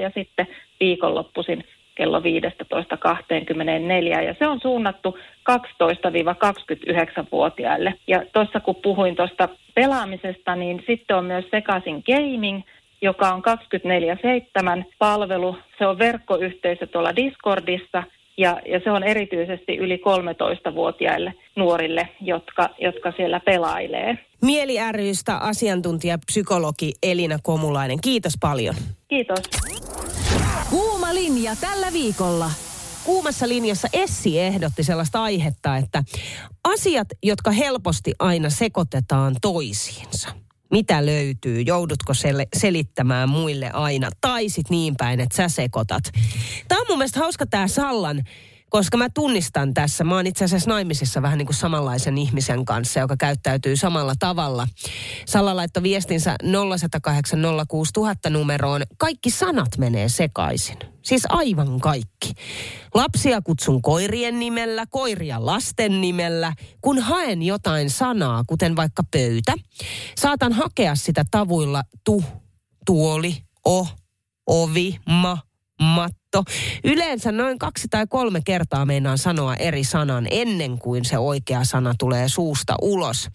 ja 0.00 0.10
sitten 0.14 0.46
viikonloppuisin 0.80 1.64
kello 2.00 2.20
15.24 2.20 2.24
ja 4.22 4.34
se 4.38 4.46
on 4.46 4.60
suunnattu 4.60 5.18
12-29-vuotiaille. 5.50 7.94
Ja 8.06 8.22
tuossa 8.32 8.60
kun 8.60 8.76
puhuin 8.82 9.16
tuosta 9.16 9.48
pelaamisesta, 9.74 10.56
niin 10.56 10.82
sitten 10.86 11.16
on 11.16 11.24
myös 11.24 11.44
sekaisin 11.50 12.02
gaming, 12.06 12.62
joka 13.02 13.34
on 13.34 13.42
24-7 14.80 14.84
palvelu. 14.98 15.56
Se 15.78 15.86
on 15.86 15.98
verkkoyhteisö 15.98 16.86
tuolla 16.86 17.16
Discordissa 17.16 18.02
Ja, 18.36 18.60
ja 18.66 18.80
se 18.84 18.90
on 18.90 19.02
erityisesti 19.02 19.76
yli 19.76 19.96
13-vuotiaille 19.96 21.34
nuorille, 21.56 22.08
jotka, 22.20 22.68
jotka 22.78 23.12
siellä 23.16 23.40
pelailee. 23.40 24.18
Mieli 24.42 24.74
rystä 24.92 25.36
asiantuntija 25.36 26.18
psykologi 26.26 26.92
Elina 27.02 27.38
Komulainen. 27.42 28.00
Kiitos 28.00 28.32
paljon. 28.40 28.74
Kiitos. 29.08 29.40
Kuuma 30.70 30.99
linja 31.14 31.56
tällä 31.56 31.92
viikolla. 31.92 32.50
Kuumassa 33.04 33.48
linjassa 33.48 33.88
Essi 33.92 34.40
ehdotti 34.40 34.84
sellaista 34.84 35.22
aihetta, 35.22 35.76
että 35.76 36.04
asiat, 36.64 37.08
jotka 37.22 37.50
helposti 37.50 38.12
aina 38.18 38.50
sekoitetaan 38.50 39.36
toisiinsa. 39.42 40.28
Mitä 40.70 41.06
löytyy? 41.06 41.60
Joudutko 41.60 42.12
sel- 42.12 42.48
selittämään 42.56 43.28
muille 43.28 43.70
aina? 43.70 44.10
Tai 44.20 44.48
sit 44.48 44.70
niin 44.70 44.96
päin, 44.96 45.20
että 45.20 45.36
sä 45.36 45.48
sekoitat. 45.48 46.04
Tämä 46.68 46.80
on 46.80 46.86
mun 46.88 46.98
mielestä 46.98 47.20
hauska 47.20 47.46
tämä 47.46 47.68
Sallan 47.68 48.24
koska 48.70 48.96
mä 48.96 49.08
tunnistan 49.14 49.74
tässä, 49.74 50.04
mä 50.04 50.14
oon 50.14 50.26
itse 50.26 50.44
asiassa 50.44 50.70
naimisissa 50.70 51.22
vähän 51.22 51.38
niin 51.38 51.46
kuin 51.46 51.56
samanlaisen 51.56 52.18
ihmisen 52.18 52.64
kanssa, 52.64 53.00
joka 53.00 53.16
käyttäytyy 53.16 53.76
samalla 53.76 54.14
tavalla. 54.18 54.66
Salla 55.26 55.56
laittoi 55.56 55.82
viestinsä 55.82 56.36
0806000 58.26 58.30
numeroon. 58.30 58.82
Kaikki 58.98 59.30
sanat 59.30 59.78
menee 59.78 60.08
sekaisin. 60.08 60.76
Siis 61.02 61.22
aivan 61.28 61.80
kaikki. 61.80 62.32
Lapsia 62.94 63.42
kutsun 63.42 63.82
koirien 63.82 64.38
nimellä, 64.38 64.84
koiria 64.90 65.46
lasten 65.46 66.00
nimellä. 66.00 66.52
Kun 66.80 66.98
haen 66.98 67.42
jotain 67.42 67.90
sanaa, 67.90 68.44
kuten 68.46 68.76
vaikka 68.76 69.02
pöytä, 69.10 69.54
saatan 70.18 70.52
hakea 70.52 70.94
sitä 70.94 71.24
tavuilla 71.30 71.82
tu, 72.04 72.24
tuoli, 72.86 73.36
o, 73.66 73.86
ovi, 74.46 75.00
ma, 75.08 75.38
matto. 76.36 76.52
Yleensä 76.84 77.32
noin 77.32 77.58
kaksi 77.58 77.88
tai 77.90 78.06
kolme 78.06 78.40
kertaa 78.44 78.86
meinaan 78.86 79.18
sanoa 79.18 79.54
eri 79.54 79.84
sanan 79.84 80.26
ennen 80.30 80.78
kuin 80.78 81.04
se 81.04 81.18
oikea 81.18 81.64
sana 81.64 81.94
tulee 81.98 82.28
suusta 82.28 82.74
ulos. 82.82 83.28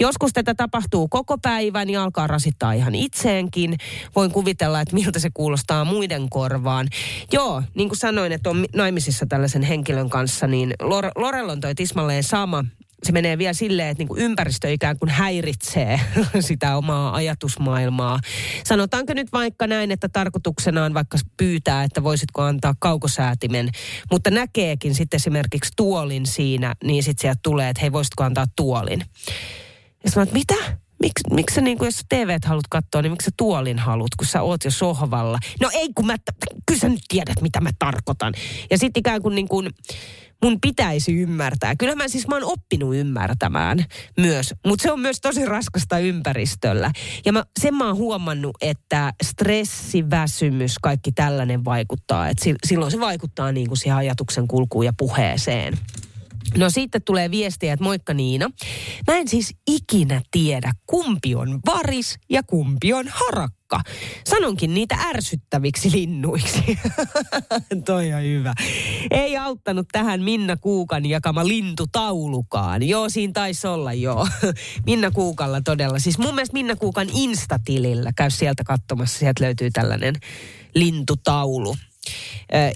Joskus 0.00 0.32
tätä 0.32 0.54
tapahtuu 0.54 1.08
koko 1.08 1.38
päivän 1.38 1.90
ja 1.90 2.02
alkaa 2.02 2.26
rasittaa 2.26 2.72
ihan 2.72 2.94
itseenkin. 2.94 3.76
Voin 4.16 4.30
kuvitella, 4.30 4.80
että 4.80 4.94
miltä 4.94 5.18
se 5.18 5.30
kuulostaa 5.34 5.84
muiden 5.84 6.30
korvaan. 6.30 6.88
Joo, 7.32 7.62
niin 7.74 7.88
kuin 7.88 7.98
sanoin, 7.98 8.32
että 8.32 8.50
on 8.50 8.64
naimisissa 8.74 9.26
tällaisen 9.26 9.62
henkilön 9.62 10.10
kanssa, 10.10 10.46
niin 10.46 10.74
Lorel 11.16 11.48
on 11.48 11.60
toi 11.60 11.74
tismalleen 11.74 12.22
sama 12.22 12.64
se 13.02 13.12
menee 13.12 13.38
vielä 13.38 13.52
silleen, 13.52 13.88
että 13.88 14.04
niin 14.04 14.18
ympäristö 14.24 14.72
ikään 14.72 14.98
kuin 14.98 15.08
häiritsee 15.08 16.00
sitä 16.40 16.76
omaa 16.76 17.14
ajatusmaailmaa. 17.14 18.18
Sanotaanko 18.64 19.14
nyt 19.14 19.32
vaikka 19.32 19.66
näin, 19.66 19.90
että 19.90 20.08
tarkoituksena 20.08 20.84
on 20.84 20.94
vaikka 20.94 21.18
pyytää, 21.36 21.84
että 21.84 22.02
voisitko 22.02 22.42
antaa 22.42 22.74
kaukosäätimen, 22.78 23.68
mutta 24.10 24.30
näkeekin 24.30 24.94
sitten 24.94 25.16
esimerkiksi 25.16 25.72
tuolin 25.76 26.26
siinä, 26.26 26.74
niin 26.84 27.02
sitten 27.02 27.22
sieltä 27.22 27.40
tulee, 27.42 27.68
että 27.68 27.80
hei 27.80 27.92
voisitko 27.92 28.24
antaa 28.24 28.46
tuolin. 28.56 29.02
Ja 30.04 30.10
sanoit, 30.10 30.32
mitä? 30.32 30.54
Miksi, 31.00 31.34
miksi 31.34 31.54
sä 31.54 31.60
niin 31.60 31.78
kuin, 31.78 31.86
jos 31.86 32.00
TV 32.08 32.38
haluat 32.44 32.64
katsoa, 32.70 33.02
niin 33.02 33.12
miksi 33.12 33.24
sä 33.24 33.30
tuolin 33.36 33.78
haluat, 33.78 34.14
kun 34.18 34.26
sä 34.26 34.42
oot 34.42 34.64
jo 34.64 34.70
sohvalla? 34.70 35.38
No 35.60 35.70
ei, 35.72 35.88
kun 35.94 36.06
mä, 36.06 36.16
kyllä 36.66 36.80
sä 36.80 36.88
nyt 36.88 37.00
tiedät, 37.08 37.42
mitä 37.42 37.60
mä 37.60 37.70
tarkoitan. 37.78 38.34
Ja 38.70 38.78
sitten 38.78 39.00
ikään 39.00 39.22
kuin, 39.22 39.34
niin 39.34 39.48
kuin 39.48 39.70
mun 40.42 40.60
pitäisi 40.60 41.16
ymmärtää. 41.16 41.76
Kyllä 41.76 41.94
mä 41.94 42.08
siis 42.08 42.28
mä 42.28 42.34
oon 42.34 42.44
oppinut 42.44 42.96
ymmärtämään 42.96 43.84
myös, 44.16 44.54
mutta 44.66 44.82
se 44.82 44.92
on 44.92 45.00
myös 45.00 45.20
tosi 45.20 45.46
raskasta 45.46 45.98
ympäristöllä. 45.98 46.90
Ja 47.24 47.32
mä, 47.32 47.44
sen 47.60 47.74
mä 47.74 47.86
oon 47.86 47.96
huomannut, 47.96 48.56
että 48.60 49.12
stressi, 49.22 50.10
väsymys, 50.10 50.78
kaikki 50.82 51.12
tällainen 51.12 51.64
vaikuttaa. 51.64 52.28
Että 52.28 52.44
silloin 52.66 52.90
se 52.90 53.00
vaikuttaa 53.00 53.52
niin 53.52 53.68
kuin 53.68 53.78
siihen 53.78 53.96
ajatuksen 53.96 54.48
kulkuun 54.48 54.84
ja 54.84 54.92
puheeseen. 54.98 55.78
No 56.56 56.70
sitten 56.70 57.02
tulee 57.02 57.30
viestiä, 57.30 57.72
että 57.72 57.84
moikka 57.84 58.14
Niina. 58.14 58.50
Mä 59.06 59.16
en 59.16 59.28
siis 59.28 59.54
ikinä 59.68 60.22
tiedä, 60.30 60.72
kumpi 60.86 61.34
on 61.34 61.60
varis 61.66 62.18
ja 62.30 62.42
kumpi 62.42 62.92
on 62.92 63.04
harakka. 63.08 63.80
Sanonkin 64.24 64.74
niitä 64.74 64.94
ärsyttäviksi 64.94 65.92
linnuiksi. 65.92 66.78
Toi 67.86 68.12
on 68.12 68.22
hyvä. 68.22 68.54
Ei 69.10 69.36
auttanut 69.36 69.86
tähän 69.92 70.22
Minna 70.22 70.56
Kuukan 70.56 71.06
jakama 71.06 71.48
lintutaulukaan. 71.48 72.82
Joo, 72.82 73.08
siinä 73.08 73.32
taisi 73.32 73.66
olla 73.66 73.92
joo. 73.92 74.28
Minna 74.86 75.10
Kuukalla 75.10 75.60
todella. 75.60 75.98
Siis 75.98 76.18
mun 76.18 76.34
mielestä 76.34 76.54
Minna 76.54 76.76
Kuukan 76.76 77.08
instatilillä, 77.14 78.12
käy 78.16 78.30
sieltä 78.30 78.64
katsomassa, 78.64 79.18
sieltä 79.18 79.44
löytyy 79.44 79.70
tällainen 79.70 80.14
lintutaulu 80.74 81.76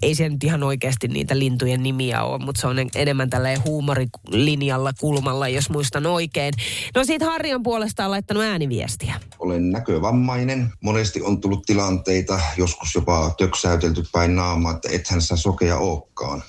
ei 0.02 0.14
se 0.14 0.28
nyt 0.28 0.44
ihan 0.44 0.62
oikeasti 0.62 1.08
niitä 1.08 1.38
lintujen 1.38 1.82
nimiä 1.82 2.22
ole, 2.22 2.44
mutta 2.44 2.60
se 2.60 2.66
on 2.66 2.76
enemmän 2.94 3.30
tälleen 3.30 3.64
huumorilinjalla 3.64 4.92
kulmalla, 5.00 5.48
jos 5.48 5.70
muistan 5.70 6.06
oikein. 6.06 6.54
No 6.94 7.04
siitä 7.04 7.24
Harri 7.24 7.54
on 7.54 7.62
puolestaan 7.62 8.10
laittanut 8.10 8.42
ääniviestiä. 8.42 9.20
Olen 9.38 9.70
näkövammainen. 9.70 10.72
Monesti 10.80 11.22
on 11.22 11.40
tullut 11.40 11.66
tilanteita, 11.66 12.40
joskus 12.56 12.94
jopa 12.94 13.34
töksäytelty 13.38 14.04
päin 14.12 14.36
naamaa, 14.36 14.72
että 14.72 14.88
ethän 14.92 15.22
sä 15.22 15.36
sokea 15.36 15.78
olekaan. 15.78 16.42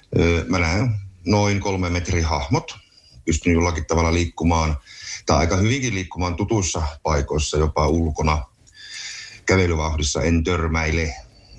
Mä 0.48 0.60
näen 0.60 0.96
noin 1.26 1.60
kolme 1.60 1.90
metri 1.90 2.22
hahmot. 2.22 2.76
Pystyn 3.26 3.54
jollakin 3.54 3.86
tavalla 3.86 4.14
liikkumaan, 4.14 4.78
tai 5.26 5.38
aika 5.38 5.56
hyvinkin 5.56 5.96
liikkumaan 5.96 6.36
tutuissa 6.36 6.82
paikoissa, 7.04 7.58
jopa 7.58 7.88
ulkona 7.88 8.44
kävelyvauhdissa 9.46 10.22
en 10.22 10.44
törmäile 10.44 11.14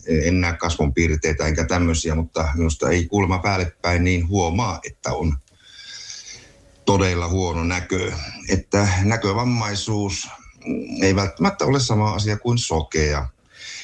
en 0.08 0.40
näe 0.40 0.52
kasvon 0.52 0.94
piirteitä 0.94 1.46
enkä 1.46 1.64
tämmöisiä, 1.64 2.14
mutta 2.14 2.48
minusta 2.54 2.90
ei 2.90 3.06
kuulemma 3.06 3.38
päälle 3.38 3.72
päin 3.82 4.04
niin 4.04 4.28
huomaa, 4.28 4.80
että 4.86 5.12
on 5.12 5.36
todella 6.84 7.28
huono 7.28 7.64
näkö. 7.64 8.12
Että 8.48 8.88
näkövammaisuus 9.02 10.28
ei 11.02 11.16
välttämättä 11.16 11.64
ole 11.64 11.80
sama 11.80 12.14
asia 12.14 12.36
kuin 12.36 12.58
sokea. 12.58 13.28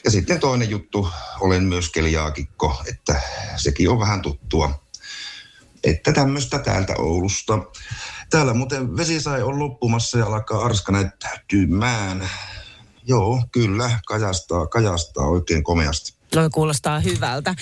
Ja 0.04 0.10
sitten 0.10 0.40
toinen 0.40 0.70
juttu, 0.70 1.08
olen 1.40 1.64
myös 1.64 1.90
keliaakikko, 1.90 2.82
että 2.88 3.20
sekin 3.56 3.90
on 3.90 4.00
vähän 4.00 4.22
tuttua. 4.22 4.84
Että 5.84 6.12
tämmöistä 6.12 6.58
täältä 6.58 6.94
Oulusta. 6.98 7.58
Täällä 8.30 8.54
muuten 8.54 8.96
vesi 8.96 9.20
sai 9.20 9.42
on 9.42 9.58
loppumassa 9.58 10.18
ja 10.18 10.26
alkaa 10.26 10.64
arska 10.64 10.92
näyttäytymään. 10.92 12.30
Joo, 13.06 13.42
kyllä, 13.52 13.90
kajastaa, 14.06 14.66
kajastaa 14.66 15.26
oikein 15.26 15.64
komeasti. 15.64 16.14
No 16.34 16.48
kuulostaa 16.52 17.00
hyvältä. 17.00 17.54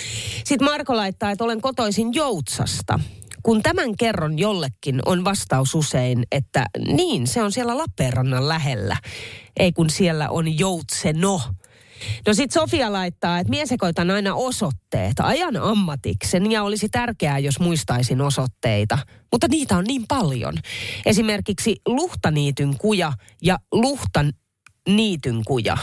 Sitten 0.44 0.64
Marko 0.64 0.96
laittaa, 0.96 1.30
että 1.30 1.44
olen 1.44 1.60
kotoisin 1.60 2.14
Joutsasta. 2.14 3.00
Kun 3.42 3.62
tämän 3.62 3.96
kerron 3.96 4.38
jollekin, 4.38 5.00
on 5.06 5.24
vastaus 5.24 5.74
usein, 5.74 6.26
että 6.32 6.66
niin, 6.78 7.26
se 7.26 7.42
on 7.42 7.52
siellä 7.52 7.78
Lappeenrannan 7.78 8.48
lähellä. 8.48 8.96
Ei 9.56 9.72
kun 9.72 9.90
siellä 9.90 10.28
on 10.28 10.58
Joutseno. 10.58 11.40
No 12.26 12.34
sit 12.34 12.52
Sofia 12.52 12.92
laittaa, 12.92 13.38
että 13.38 13.50
mies 13.50 13.68
sekoitan 13.68 14.10
aina 14.10 14.34
osoitteet. 14.34 15.12
Ajan 15.20 15.56
ammatiksen 15.56 16.52
ja 16.52 16.62
olisi 16.62 16.88
tärkeää, 16.88 17.38
jos 17.38 17.60
muistaisin 17.60 18.20
osoitteita. 18.20 18.98
Mutta 19.32 19.48
niitä 19.48 19.76
on 19.76 19.84
niin 19.84 20.04
paljon. 20.08 20.54
Esimerkiksi 21.06 21.76
Luhtaniityn 21.86 22.78
kuja 22.78 23.12
ja 23.42 23.58
Luhtan 23.72 24.32
niityn 24.88 25.44
kuja. 25.44 25.76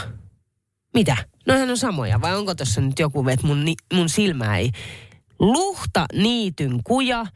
Mitä? 0.94 1.16
No 1.46 1.54
hän 1.54 1.70
on 1.70 1.78
samoja, 1.78 2.20
vai 2.20 2.36
onko 2.36 2.54
tässä 2.54 2.80
nyt 2.80 2.98
joku, 2.98 3.28
että 3.28 3.46
mun, 3.46 3.64
mun 3.92 4.08
silmä 4.08 4.58
ei... 4.58 4.70
Luhta 5.38 6.06
niityn 6.12 6.80
kuja 6.84 7.26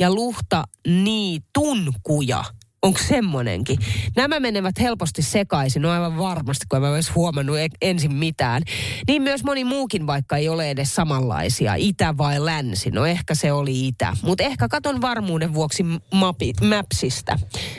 ja 0.00 0.10
luhta 0.10 0.64
niitun 0.86 1.92
kuja. 2.02 2.44
Onko 2.82 3.00
semmonenkin? 3.08 3.78
Nämä 4.16 4.40
menevät 4.40 4.80
helposti 4.80 5.22
sekaisin, 5.22 5.82
no 5.82 5.90
aivan 5.90 6.18
varmasti, 6.18 6.66
kun 6.68 6.84
en 6.84 6.92
olisi 6.92 7.12
huomannut 7.12 7.58
e- 7.58 7.68
ensin 7.82 8.14
mitään. 8.14 8.62
Niin 9.06 9.22
myös 9.22 9.44
moni 9.44 9.64
muukin 9.64 10.06
vaikka 10.06 10.36
ei 10.36 10.48
ole 10.48 10.70
edes 10.70 10.94
samanlaisia, 10.94 11.74
itä 11.74 12.14
vai 12.18 12.44
länsi. 12.44 12.90
No 12.90 13.06
ehkä 13.06 13.34
se 13.34 13.52
oli 13.52 13.88
itä, 13.88 14.16
mutta 14.22 14.44
ehkä 14.44 14.68
katon 14.68 15.00
varmuuden 15.00 15.54
vuoksi 15.54 15.84
mapit, 16.12 16.60
mapsista. 16.60 17.38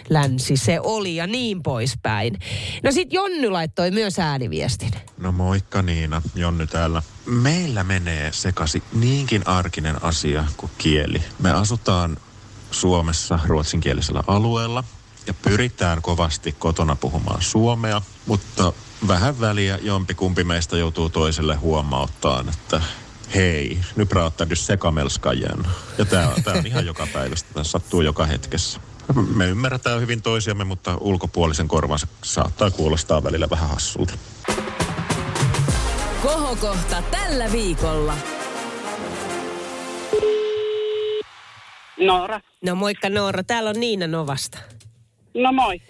Länsi 0.09 0.57
se 0.57 0.79
oli 0.79 1.15
ja 1.15 1.27
niin 1.27 1.63
poispäin. 1.63 2.37
No 2.83 2.91
sit 2.91 3.13
Jonny 3.13 3.49
laittoi 3.49 3.91
myös 3.91 4.19
ääniviestin. 4.19 4.91
No 5.17 5.31
moikka 5.31 5.81
Niina, 5.81 6.21
Jonny 6.35 6.67
täällä. 6.67 7.01
Meillä 7.25 7.83
menee 7.83 8.31
sekasi 8.31 8.83
niinkin 8.93 9.47
arkinen 9.47 10.03
asia 10.03 10.45
kuin 10.57 10.71
kieli. 10.77 11.21
Me 11.39 11.51
asutaan 11.51 12.17
Suomessa 12.71 13.39
ruotsinkielisellä 13.45 14.23
alueella 14.27 14.83
ja 15.27 15.33
pyritään 15.33 16.01
kovasti 16.01 16.51
kotona 16.51 16.95
puhumaan 16.95 17.41
suomea, 17.41 18.01
mutta 18.25 18.73
vähän 19.07 19.39
väliä 19.39 19.79
jompi 19.81 20.13
kumpi 20.13 20.43
meistä 20.43 20.77
joutuu 20.77 21.09
toiselle 21.09 21.55
huomauttaa, 21.55 22.43
että 22.49 22.81
hei, 23.35 23.79
nu 23.95 24.05
pratar 24.05 24.49
du 24.49 24.55
sekamelskajen. 24.55 25.67
Ja 25.97 26.05
tämä 26.05 26.33
on 26.57 26.65
ihan 26.65 26.85
joka 26.85 27.07
päivästä, 27.13 27.53
tämä 27.53 27.63
sattuu 27.63 28.01
joka 28.01 28.25
hetkessä. 28.25 28.79
Me 29.35 29.47
ymmärretään 29.47 30.01
hyvin 30.01 30.21
toisiamme, 30.21 30.63
mutta 30.63 30.97
ulkopuolisen 30.99 31.67
korvansa 31.67 32.07
saattaa 32.23 32.71
kuulostaa 32.71 33.23
välillä 33.23 33.49
vähän 33.49 33.69
hassulta. 33.69 34.13
Kohokohta 36.21 37.01
tällä 37.11 37.51
viikolla. 37.51 38.13
Noora. 41.99 42.39
No 42.65 42.75
moikka 42.75 43.09
Noora, 43.09 43.43
täällä 43.43 43.69
on 43.69 43.79
Niina 43.79 44.07
Novasta. 44.07 44.57
No 45.33 45.51
moi. 45.51 45.81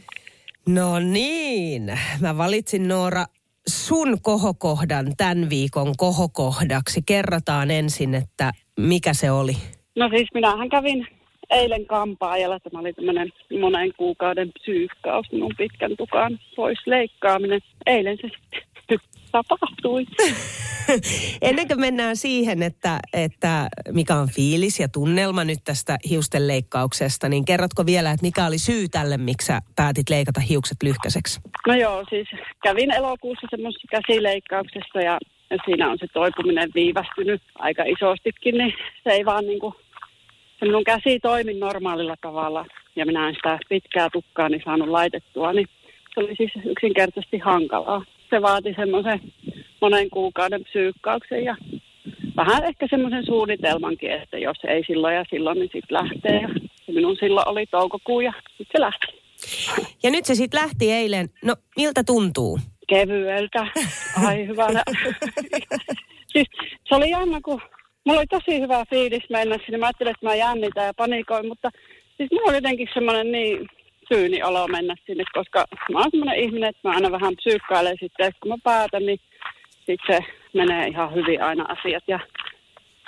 No 0.68 1.00
niin, 1.00 2.00
mä 2.20 2.38
valitsin 2.38 2.88
Noora 2.88 3.26
sun 3.68 4.22
kohokohdan 4.22 5.14
tämän 5.18 5.50
viikon 5.50 5.94
kohokohdaksi. 5.98 7.02
Kerrataan 7.06 7.72
ensin, 7.72 8.16
että 8.16 8.52
mikä 8.78 9.14
se 9.14 9.32
oli. 9.32 9.54
No 9.96 10.10
siis 10.10 10.28
minähän 10.34 10.70
kävin 10.70 11.08
eilen 11.50 11.86
kampaajalla. 11.86 12.60
Tämä 12.60 12.80
oli 12.80 12.94
tämmöinen 12.94 13.32
monen 13.62 13.94
kuukauden 13.98 14.52
psyykkaus, 14.60 15.32
minun 15.32 15.54
pitkän 15.58 15.98
tukan 15.98 16.40
pois 16.56 16.80
leikkaaminen. 16.86 17.62
Eilen 17.86 18.18
se 18.22 18.28
sitten 18.28 18.69
tapahtui. 19.32 20.06
Ennen 21.42 21.68
kuin 21.68 21.80
mennään 21.80 22.16
siihen, 22.16 22.64
että, 22.64 23.00
että 23.14 23.70
mikä 23.92 24.16
on 24.16 24.30
fiilis 24.30 24.80
ja 24.80 24.88
tunnelma 24.88 25.44
nyt 25.44 25.60
tästä 25.66 25.98
hiusten 26.10 26.48
leikkauksesta, 26.48 27.30
niin 27.30 27.46
kerrotko 27.46 27.86
vielä, 27.86 28.12
että 28.12 28.26
mikä 28.26 28.46
oli 28.46 28.58
syy 28.58 28.88
tälle, 28.90 29.18
miksi 29.18 29.48
sä 29.48 29.62
päätit 29.76 30.10
leikata 30.10 30.40
hiukset 30.40 30.78
lyhkäiseksi? 30.84 31.40
No 31.68 31.76
joo, 31.76 32.04
siis 32.10 32.28
kävin 32.64 32.92
elokuussa 32.92 33.48
semmoisessa 33.50 33.88
käsileikkauksessa 33.92 35.02
ja 35.02 35.20
ja 35.50 35.58
siinä 35.66 35.92
on 35.92 35.98
se 35.98 36.08
toipuminen 36.14 36.70
viivästynyt 36.76 37.42
aika 37.56 37.84
isostikin, 37.84 38.58
niin 38.58 38.74
se 39.04 39.10
ei 39.10 39.26
vaan 39.26 39.46
niin 39.46 39.60
kuin, 39.60 39.74
se 40.60 40.66
minun 40.66 40.84
käsi 40.84 41.20
toimi 41.20 41.54
normaalilla 41.54 42.16
tavalla 42.22 42.66
ja 42.96 43.06
minä 43.06 43.28
en 43.28 43.36
sitä 43.36 43.60
pitkää 43.70 44.10
tukkaa 44.14 44.50
niin 44.50 44.62
saanut 44.66 44.88
laitettua, 44.88 45.54
niin 45.54 45.68
se 46.14 46.20
oli 46.20 46.36
siis 46.36 46.52
yksinkertaisesti 46.66 47.38
hankalaa. 47.38 48.04
Se 48.30 48.42
vaati 48.42 48.74
semmoisen 48.76 49.20
monen 49.82 50.10
kuukauden 50.10 50.64
psyykkauksen 50.64 51.44
ja 51.44 51.56
vähän 52.36 52.64
ehkä 52.64 52.88
semmoisen 52.90 53.26
suunnitelmankin, 53.26 54.12
että 54.12 54.38
jos 54.38 54.58
ei 54.68 54.84
silloin 54.88 55.16
ja 55.16 55.26
silloin, 55.30 55.60
niin 55.60 55.70
sitten 55.74 55.98
lähtee. 55.98 56.42
Ja 56.88 56.94
minun 56.94 57.18
silloin 57.20 57.48
oli 57.48 57.66
toukokuu 57.66 58.22
ja 58.22 58.34
sitten 58.58 58.68
se 58.72 58.80
lähti. 58.80 59.08
Ja 60.04 60.12
nyt 60.12 60.26
se 60.26 60.36
sitten 60.36 60.62
lähti 60.62 60.92
eilen. 60.92 61.30
No, 61.44 61.56
miltä 61.78 62.04
tuntuu? 62.04 62.60
Kevyeltä. 62.88 63.68
Ai 64.26 64.48
hyvänä. 64.48 64.84
siis 66.34 66.48
se 66.90 66.96
oli 66.96 67.10
jännä, 67.10 67.40
kun 67.46 67.62
mulla 68.06 68.20
oli 68.20 68.28
tosi 68.28 68.62
hyvä 68.62 68.86
fiilis 68.90 69.30
mennä 69.30 69.58
sinne. 69.66 69.78
Mä 69.78 69.86
ajattelin, 69.86 70.12
että 70.12 70.26
mä 70.26 70.36
jännitän 70.36 70.86
ja 70.86 70.94
panikoin, 70.94 71.48
mutta 71.48 71.70
siis 72.18 72.32
mulla 72.32 72.50
oli 72.50 72.58
jotenkin 72.58 72.88
semmoinen 72.94 73.32
niin 73.32 73.68
tyyni 74.10 74.44
olo 74.44 74.68
mennä 74.68 74.96
sinne, 75.06 75.24
koska 75.34 75.66
mä 75.92 76.00
oon 76.00 76.12
semmoinen 76.12 76.40
ihminen, 76.40 76.70
että 76.70 76.88
mä 76.88 76.96
aina 76.96 77.12
vähän 77.12 77.36
psyykkailen 77.36 77.98
sitten, 78.00 78.26
että 78.26 78.40
kun 78.42 78.52
mä 78.52 78.56
päätän, 78.64 79.06
niin 79.06 79.20
sitten 79.86 80.16
se 80.16 80.20
menee 80.54 80.88
ihan 80.88 81.16
hyvin 81.16 81.44
aina 81.44 81.66
asiat. 81.70 82.04
Ja 82.08 82.20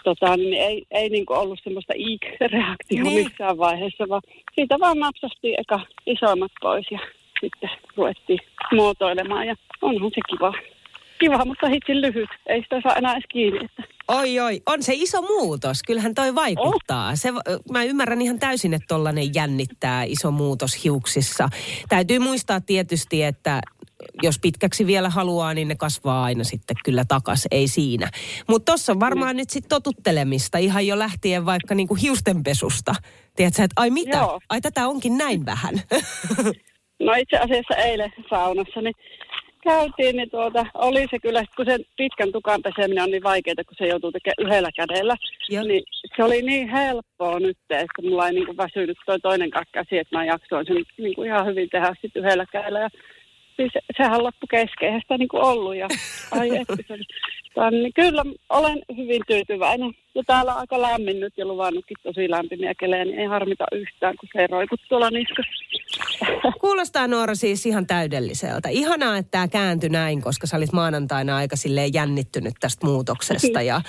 tota, 0.04 0.38
niin 0.38 0.54
ei, 0.54 0.86
ei 0.92 1.10
niin 1.10 1.26
kuin 1.26 1.40
ollut 1.40 1.60
semmoista 1.64 1.94
iik-reaktiota 1.98 3.10
niin. 3.10 3.24
missään 3.24 3.58
vaiheessa, 3.58 4.10
vaan 4.10 4.22
siitä 4.56 4.80
vaan 4.80 5.00
napsasti 5.00 5.56
eka 5.58 5.80
isommat 6.06 6.52
pois 6.62 6.86
ja 6.92 7.00
sitten 7.42 7.70
ruvettiin 7.98 8.40
muotoilemaan 8.72 9.48
ja 9.48 9.56
onhan 9.82 10.12
se 10.16 10.22
kiva. 10.30 10.54
Kiva, 11.22 11.46
mutta 11.46 11.68
hitsin 11.68 12.02
lyhyt. 12.02 12.30
Ei 12.46 12.62
sitä 12.62 12.82
saa 12.84 12.96
enää 12.96 13.14
edes 13.14 13.24
kiinni. 13.30 13.60
Että. 13.66 13.84
Oi, 14.08 14.40
oi. 14.40 14.62
On 14.66 14.84
se 14.84 14.94
iso 14.96 15.22
muutos. 15.22 15.84
Kyllähän 15.88 16.16
toi 16.16 16.36
vaikuttaa. 16.36 17.10
Oh. 17.10 17.16
Se, 17.16 17.32
mä 17.72 17.84
ymmärrän 17.84 18.22
ihan 18.22 18.40
täysin, 18.40 18.74
että 18.74 18.86
tollanen 18.88 19.34
jännittää 19.36 20.04
iso 20.04 20.32
muutos 20.32 20.84
hiuksissa. 20.84 21.50
Täytyy 21.90 22.20
muistaa 22.20 22.62
tietysti, 22.62 23.24
että 23.24 23.62
jos 24.24 24.40
pitkäksi 24.40 24.88
vielä 24.88 25.10
haluaa, 25.10 25.54
niin 25.54 25.68
ne 25.68 25.76
kasvaa 25.76 26.24
aina 26.24 26.44
sitten 26.44 26.76
kyllä 26.84 27.06
takas, 27.08 27.48
ei 27.52 27.68
siinä. 27.68 28.10
Mutta 28.48 28.72
tuossa 28.72 28.92
on 28.92 29.00
varmaan 29.00 29.36
mm. 29.36 29.38
nyt 29.38 29.50
sitten 29.50 29.70
totuttelemista 29.70 30.58
ihan 30.58 30.88
jo 30.88 31.00
lähtien 31.00 31.46
vaikka 31.46 31.76
niinku 31.76 31.96
hiustenpesusta. 31.96 32.96
Tiedätkö, 33.36 33.64
että 33.64 33.82
ai 33.82 33.90
mitä? 33.90 34.18
Joo. 34.18 34.40
Ai 34.50 34.62
tätä 34.62 34.88
onkin 34.88 35.18
näin 35.18 35.46
vähän. 35.46 35.74
no 37.06 37.14
itse 37.14 37.38
asiassa 37.38 37.76
eilen 37.76 38.14
saunassa, 38.30 38.82
niin 38.82 38.96
käytiin, 39.64 40.16
niin 40.16 40.30
tuota, 40.30 40.66
oli 40.74 41.08
se 41.12 41.20
kyllä, 41.20 41.44
kun 41.56 41.66
sen 41.66 41.82
pitkän 41.98 42.32
tukan 42.32 42.62
peseminen 42.62 43.04
on 43.04 43.12
niin 43.12 43.24
vaikeaa, 43.24 43.56
kun 43.68 43.78
se 43.78 43.88
joutuu 43.88 44.12
tekemään 44.12 44.48
yhdellä 44.48 44.70
kädellä, 44.76 45.16
niin 45.50 45.84
se 46.16 46.24
oli 46.24 46.42
niin 46.42 46.70
helppoa 46.70 47.40
nyt, 47.40 47.58
että 47.70 48.02
mulla 48.02 48.28
ei 48.28 48.34
niin 48.34 48.46
kuin 48.46 48.58
väsynyt 48.58 48.98
toi 49.06 49.20
toinen 49.20 49.50
käsi, 49.72 49.98
että 49.98 50.18
mä 50.18 50.26
jaksoin 50.26 50.66
sen 50.66 50.84
niin 50.98 51.16
kuin 51.16 51.28
ihan 51.28 51.46
hyvin 51.46 51.70
tehdä 51.70 51.96
sitten 52.02 52.24
yhdellä 52.24 52.46
kädellä. 52.52 52.80
Ja 52.80 52.90
siis 53.62 53.84
sehän 53.98 54.24
loppu 54.24 54.48
kesken, 54.48 55.02
sitä 55.02 55.18
niin 55.18 55.30
kuin 55.30 55.44
ollut. 55.44 55.76
Ja, 55.76 55.88
ai 56.32 56.58
että, 56.58 56.98
niin 57.72 57.94
kyllä 57.94 58.24
olen 58.50 58.80
hyvin 58.98 59.22
tyytyväinen. 59.28 59.92
Ja 60.16 60.24
täällä 60.28 60.54
on 60.54 60.60
aika 60.60 60.82
lämmin 60.82 61.20
nyt 61.20 61.34
ja 61.38 61.46
luvannutkin 61.46 61.98
tosi 62.04 62.30
lämpimiä 62.30 62.74
kelejä, 62.80 63.06
niin 63.06 63.20
ei 63.20 63.26
harmita 63.26 63.66
yhtään, 63.72 64.16
kun 64.20 64.30
se 64.34 64.42
ei 64.42 64.48
roiku 64.48 64.76
tuolla 64.90 65.10
niskassa. 65.10 65.52
Kuulostaa 66.62 67.08
Noora 67.08 67.36
siis 67.36 67.66
ihan 67.66 67.88
täydelliseltä. 67.88 68.70
Ihanaa, 68.70 69.18
että 69.18 69.32
tämä 69.32 69.48
kääntyi 69.48 69.90
näin, 69.90 70.22
koska 70.22 70.48
sä 70.48 70.58
olit 70.58 70.74
maanantaina 70.74 71.38
aika 71.38 71.56
silleen 71.56 71.94
jännittynyt 71.94 72.54
tästä 72.60 72.86
muutoksesta 72.88 73.62
ja 73.62 73.82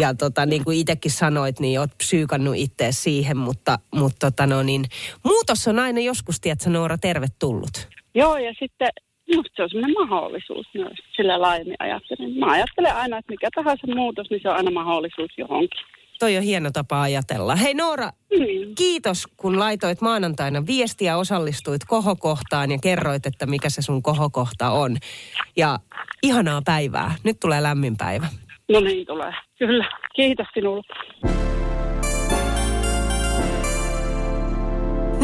ja 0.00 0.14
tota, 0.14 0.46
niin 0.46 0.64
kuin 0.64 0.78
itsekin 0.78 1.10
sanoit, 1.10 1.60
niin 1.60 1.80
oot 1.80 1.98
psyykannut 1.98 2.56
itse 2.56 2.88
siihen, 2.90 3.36
mutta, 3.36 3.78
mutta 3.94 4.30
tota 4.30 4.46
no 4.46 4.62
niin, 4.62 4.84
muutos 5.24 5.68
on 5.68 5.78
aina 5.78 6.00
joskus, 6.00 6.40
tiedätkö 6.40 6.70
Noora, 6.70 6.98
tervetullut. 6.98 7.88
Joo, 8.14 8.36
ja 8.36 8.54
sitten 8.58 8.88
Minusta 9.28 9.52
se 9.56 9.62
on 9.62 9.70
sellainen 9.70 10.08
mahdollisuus 10.08 10.66
myös, 10.74 10.98
sillä 11.16 11.40
laajemmin 11.40 11.76
ajattelen. 11.78 12.38
Mä 12.38 12.46
ajattelen 12.52 12.96
aina, 12.96 13.18
että 13.18 13.32
mikä 13.32 13.48
tahansa 13.54 13.86
muutos, 13.94 14.30
niin 14.30 14.40
se 14.42 14.48
on 14.48 14.56
aina 14.56 14.70
mahdollisuus 14.70 15.30
johonkin. 15.38 15.80
Toi 16.18 16.36
on 16.36 16.42
hieno 16.42 16.70
tapa 16.70 17.02
ajatella. 17.02 17.56
Hei 17.56 17.74
Noora, 17.74 18.06
mm. 18.06 18.74
kiitos 18.78 19.26
kun 19.36 19.58
laitoit 19.58 20.00
maanantaina 20.00 20.66
viestiä, 20.66 21.16
osallistuit 21.16 21.84
kohokohtaan 21.88 22.70
ja 22.70 22.78
kerroit, 22.82 23.26
että 23.26 23.46
mikä 23.46 23.70
se 23.70 23.82
sun 23.82 24.02
kohokohta 24.02 24.70
on. 24.70 24.96
Ja 25.56 25.78
ihanaa 26.22 26.62
päivää. 26.64 27.14
Nyt 27.24 27.40
tulee 27.40 27.62
lämmin 27.62 27.96
päivä. 27.96 28.26
No 28.72 28.80
niin 28.80 29.06
tulee, 29.06 29.32
kyllä. 29.58 29.88
Kiitos 30.16 30.46
sinulle. 30.54 30.82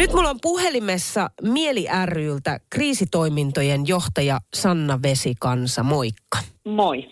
Nyt 0.01 0.13
mulla 0.13 0.31
on 0.31 0.41
puhelimessa 0.43 1.31
Mieli 1.43 1.87
ryltä 2.05 2.61
kriisitoimintojen 2.71 3.81
johtaja 3.89 4.39
Sanna 4.55 4.99
Vesikansa. 5.03 5.83
Moikka. 5.83 6.39
Moi. 6.65 7.09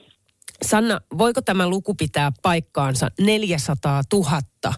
Sanna, 0.63 1.01
voiko 1.19 1.43
tämä 1.43 1.69
luku 1.69 1.95
pitää 1.95 2.31
paikkaansa 2.43 3.09
400 3.21 4.03
000 4.13 4.75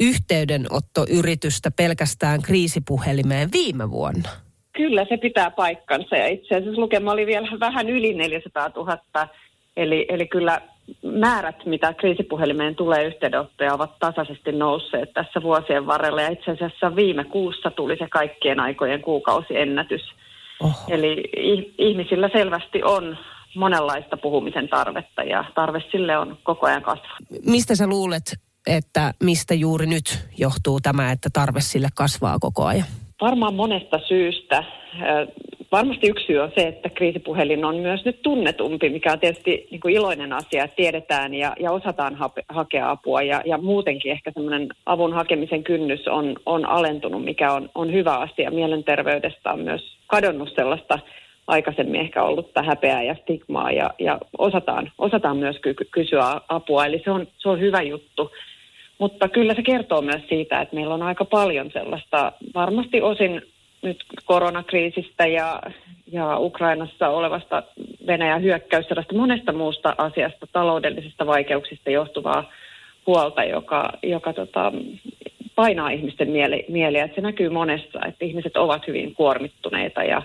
yhteydenottoyritystä 0.00 1.70
pelkästään 1.70 2.42
kriisipuhelimeen 2.42 3.48
viime 3.52 3.90
vuonna? 3.90 4.28
Kyllä 4.76 5.06
se 5.08 5.16
pitää 5.16 5.50
paikkansa 5.50 6.16
ja 6.16 6.26
itse 6.26 6.56
asiassa 6.56 6.80
lukema 6.80 7.12
oli 7.12 7.26
vielä 7.26 7.48
vähän 7.60 7.88
yli 7.88 8.14
400 8.14 8.70
000. 8.76 9.28
Eli, 9.76 10.06
eli 10.08 10.26
kyllä 10.26 10.60
määrät, 11.02 11.66
mitä 11.66 11.94
kriisipuhelimeen 11.94 12.74
tulee 12.74 13.04
yhteydenottoja, 13.04 13.74
ovat 13.74 13.98
tasaisesti 13.98 14.52
nousseet 14.52 15.12
tässä 15.12 15.42
vuosien 15.42 15.86
varrella. 15.86 16.22
Ja 16.22 16.30
itse 16.30 16.50
asiassa 16.50 16.96
viime 16.96 17.24
kuussa 17.24 17.70
tuli 17.70 17.96
se 17.96 18.08
kaikkien 18.08 18.60
aikojen 18.60 19.02
kuukausiennätys. 19.02 20.02
Oh. 20.60 20.84
Eli 20.88 21.30
ihmisillä 21.78 22.28
selvästi 22.32 22.82
on 22.82 23.16
monenlaista 23.56 24.16
puhumisen 24.16 24.68
tarvetta 24.68 25.22
ja 25.22 25.44
tarve 25.54 25.82
sille 25.90 26.18
on 26.18 26.38
koko 26.42 26.66
ajan 26.66 26.82
kasvanut. 26.82 27.46
Mistä 27.46 27.74
sä 27.76 27.86
luulet, 27.86 28.22
että 28.66 29.12
mistä 29.22 29.54
juuri 29.54 29.86
nyt 29.86 30.28
johtuu 30.38 30.80
tämä, 30.80 31.12
että 31.12 31.28
tarve 31.32 31.60
sille 31.60 31.88
kasvaa 31.94 32.36
koko 32.40 32.64
ajan? 32.64 32.86
Varmaan 33.20 33.54
monesta 33.54 33.98
syystä. 34.08 34.64
Varmasti 35.72 36.08
yksi 36.08 36.26
syy 36.26 36.38
on 36.38 36.52
se, 36.58 36.68
että 36.68 36.90
kriisipuhelin 36.90 37.64
on 37.64 37.76
myös 37.76 38.04
nyt 38.04 38.22
tunnetumpi, 38.22 38.90
mikä 38.90 39.12
on 39.12 39.20
tietysti 39.20 39.68
niin 39.70 39.80
kuin 39.80 39.94
iloinen 39.94 40.32
asia, 40.32 40.64
että 40.64 40.76
tiedetään 40.76 41.34
ja, 41.34 41.56
ja 41.60 41.72
osataan 41.72 42.14
ha- 42.14 42.30
hakea 42.48 42.90
apua. 42.90 43.22
Ja, 43.22 43.42
ja 43.44 43.58
muutenkin 43.58 44.12
ehkä 44.12 44.32
semmoinen 44.34 44.68
avun 44.86 45.12
hakemisen 45.12 45.64
kynnys 45.64 46.08
on, 46.08 46.36
on 46.46 46.66
alentunut, 46.66 47.24
mikä 47.24 47.52
on, 47.52 47.70
on 47.74 47.92
hyvä 47.92 48.18
asia. 48.18 48.50
Mielenterveydestä 48.50 49.52
on 49.52 49.60
myös 49.60 49.96
kadonnut 50.06 50.54
sellaista 50.54 50.98
aikaisemmin 51.46 52.00
ehkä 52.00 52.22
ollut 52.22 52.50
häpeää 52.66 53.02
ja 53.02 53.14
stigmaa 53.14 53.72
ja, 53.72 53.90
ja 53.98 54.18
osataan, 54.38 54.92
osataan 54.98 55.36
myös 55.36 55.56
ky- 55.58 55.88
kysyä 55.90 56.40
apua. 56.48 56.86
Eli 56.86 57.02
se 57.04 57.10
on, 57.10 57.26
se 57.38 57.48
on 57.48 57.60
hyvä 57.60 57.82
juttu. 57.82 58.30
Mutta 58.98 59.28
kyllä 59.28 59.54
se 59.54 59.62
kertoo 59.62 60.02
myös 60.02 60.22
siitä, 60.28 60.60
että 60.60 60.74
meillä 60.74 60.94
on 60.94 61.02
aika 61.02 61.24
paljon 61.24 61.70
sellaista 61.72 62.32
varmasti 62.54 63.02
osin 63.02 63.42
nyt 63.82 64.04
koronakriisistä 64.24 65.26
ja, 65.26 65.62
ja 66.12 66.38
Ukrainassa 66.38 67.08
olevasta 67.08 67.62
Venäjän 68.06 68.42
hyökkäyssedasta, 68.42 69.14
monesta 69.14 69.52
muusta 69.52 69.94
asiasta, 69.98 70.46
taloudellisista 70.52 71.26
vaikeuksista 71.26 71.90
johtuvaa 71.90 72.50
huolta, 73.06 73.44
joka, 73.44 73.92
joka 74.02 74.32
tota, 74.32 74.72
painaa 75.54 75.90
ihmisten 75.90 76.30
mieli, 76.30 76.64
mieliä. 76.68 77.04
Että 77.04 77.14
se 77.14 77.20
näkyy 77.20 77.48
monessa, 77.48 78.00
että 78.06 78.24
ihmiset 78.24 78.56
ovat 78.56 78.86
hyvin 78.86 79.14
kuormittuneita. 79.14 80.02
Ja, 80.02 80.22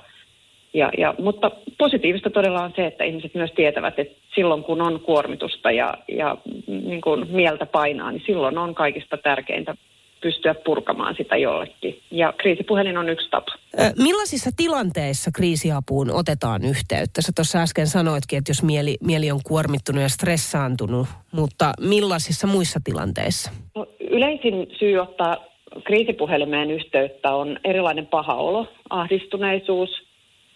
ja, 0.73 0.89
ja, 0.97 1.15
mutta 1.19 1.51
positiivista 1.77 2.29
todella 2.29 2.63
on 2.63 2.73
se, 2.75 2.85
että 2.85 3.03
ihmiset 3.03 3.33
myös 3.33 3.51
tietävät, 3.55 3.99
että 3.99 4.21
silloin 4.35 4.63
kun 4.63 4.81
on 4.81 4.99
kuormitusta 4.99 5.71
ja, 5.71 5.93
ja 6.07 6.37
niin 6.67 7.01
kuin 7.01 7.27
mieltä 7.29 7.65
painaa, 7.65 8.11
niin 8.11 8.23
silloin 8.25 8.57
on 8.57 8.75
kaikista 8.75 9.17
tärkeintä 9.17 9.75
pystyä 10.21 10.55
purkamaan 10.65 11.15
sitä 11.17 11.37
jollekin. 11.37 12.01
Ja 12.11 12.33
kriisipuhelin 12.37 12.97
on 12.97 13.09
yksi 13.09 13.29
tapa. 13.29 13.51
Millaisissa 13.97 14.49
tilanteissa 14.57 15.31
kriisiapuun 15.35 16.11
otetaan 16.11 16.65
yhteyttä? 16.65 17.21
Sä 17.21 17.31
tuossa 17.35 17.59
äsken 17.59 17.87
sanoitkin, 17.87 18.37
että 18.37 18.49
jos 18.49 18.63
mieli, 18.63 18.97
mieli 19.03 19.31
on 19.31 19.39
kuormittunut 19.43 20.01
ja 20.01 20.09
stressaantunut, 20.09 21.07
mutta 21.31 21.73
millaisissa 21.79 22.47
muissa 22.47 22.79
tilanteissa? 22.83 23.51
No, 23.75 23.87
yleisin 23.99 24.67
syy 24.79 24.97
ottaa 24.97 25.37
kriisipuhelimeen 25.83 26.71
yhteyttä 26.71 27.35
on 27.35 27.59
erilainen 27.63 28.05
paha 28.07 28.33
olo, 28.33 28.67
ahdistuneisuus, 28.89 29.89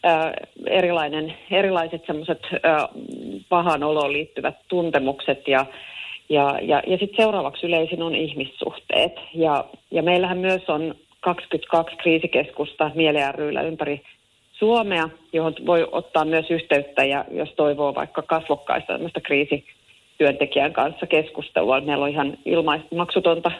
ää, 0.03 0.33
erilainen, 0.67 1.33
erilaiset 1.51 2.01
semmoiset 2.07 2.39
pahan 3.49 3.83
oloon 3.83 4.13
liittyvät 4.13 4.55
tuntemukset 4.67 5.47
ja 5.47 5.65
ja, 6.31 6.59
ja, 6.61 6.81
ja 6.87 6.97
sitten 6.97 7.17
seuraavaksi 7.17 7.67
yleisin 7.67 8.03
on 8.03 8.15
ihmissuhteet. 8.15 9.11
Ja, 9.33 9.65
ja 9.91 10.03
meillähän 10.03 10.37
myös 10.37 10.61
on 10.67 10.95
22 11.19 11.95
kriisikeskusta 11.95 12.91
mieliäryillä 12.95 13.61
ympäri 13.61 14.01
Suomea, 14.53 15.09
johon 15.33 15.53
voi 15.65 15.87
ottaa 15.91 16.25
myös 16.25 16.51
yhteyttä 16.51 17.03
ja 17.03 17.25
jos 17.31 17.49
toivoo 17.55 17.95
vaikka 17.95 18.21
kasvokkaista 18.21 18.93
kriisityöntekijän 19.23 20.73
kanssa 20.73 21.07
keskustelua. 21.07 21.81
Meillä 21.81 22.03
on 22.03 22.11
ihan 22.11 22.37
ilmais, 22.45 22.81
maksutonta 22.95 23.51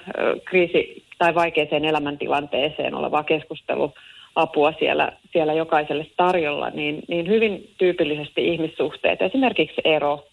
kriisi- 0.45 1.03
tai 1.17 1.35
vaikeeseen 1.35 1.85
elämäntilanteeseen 1.85 2.95
olevaa 2.95 3.23
keskusteluapua 3.23 4.73
siellä, 4.79 5.11
siellä 5.31 5.53
jokaiselle 5.53 6.05
tarjolla, 6.17 6.69
niin, 6.69 7.03
niin 7.07 7.27
hyvin 7.27 7.69
tyypillisesti 7.77 8.47
ihmissuhteet, 8.47 9.21
esimerkiksi 9.21 9.81
ero, 9.83 10.23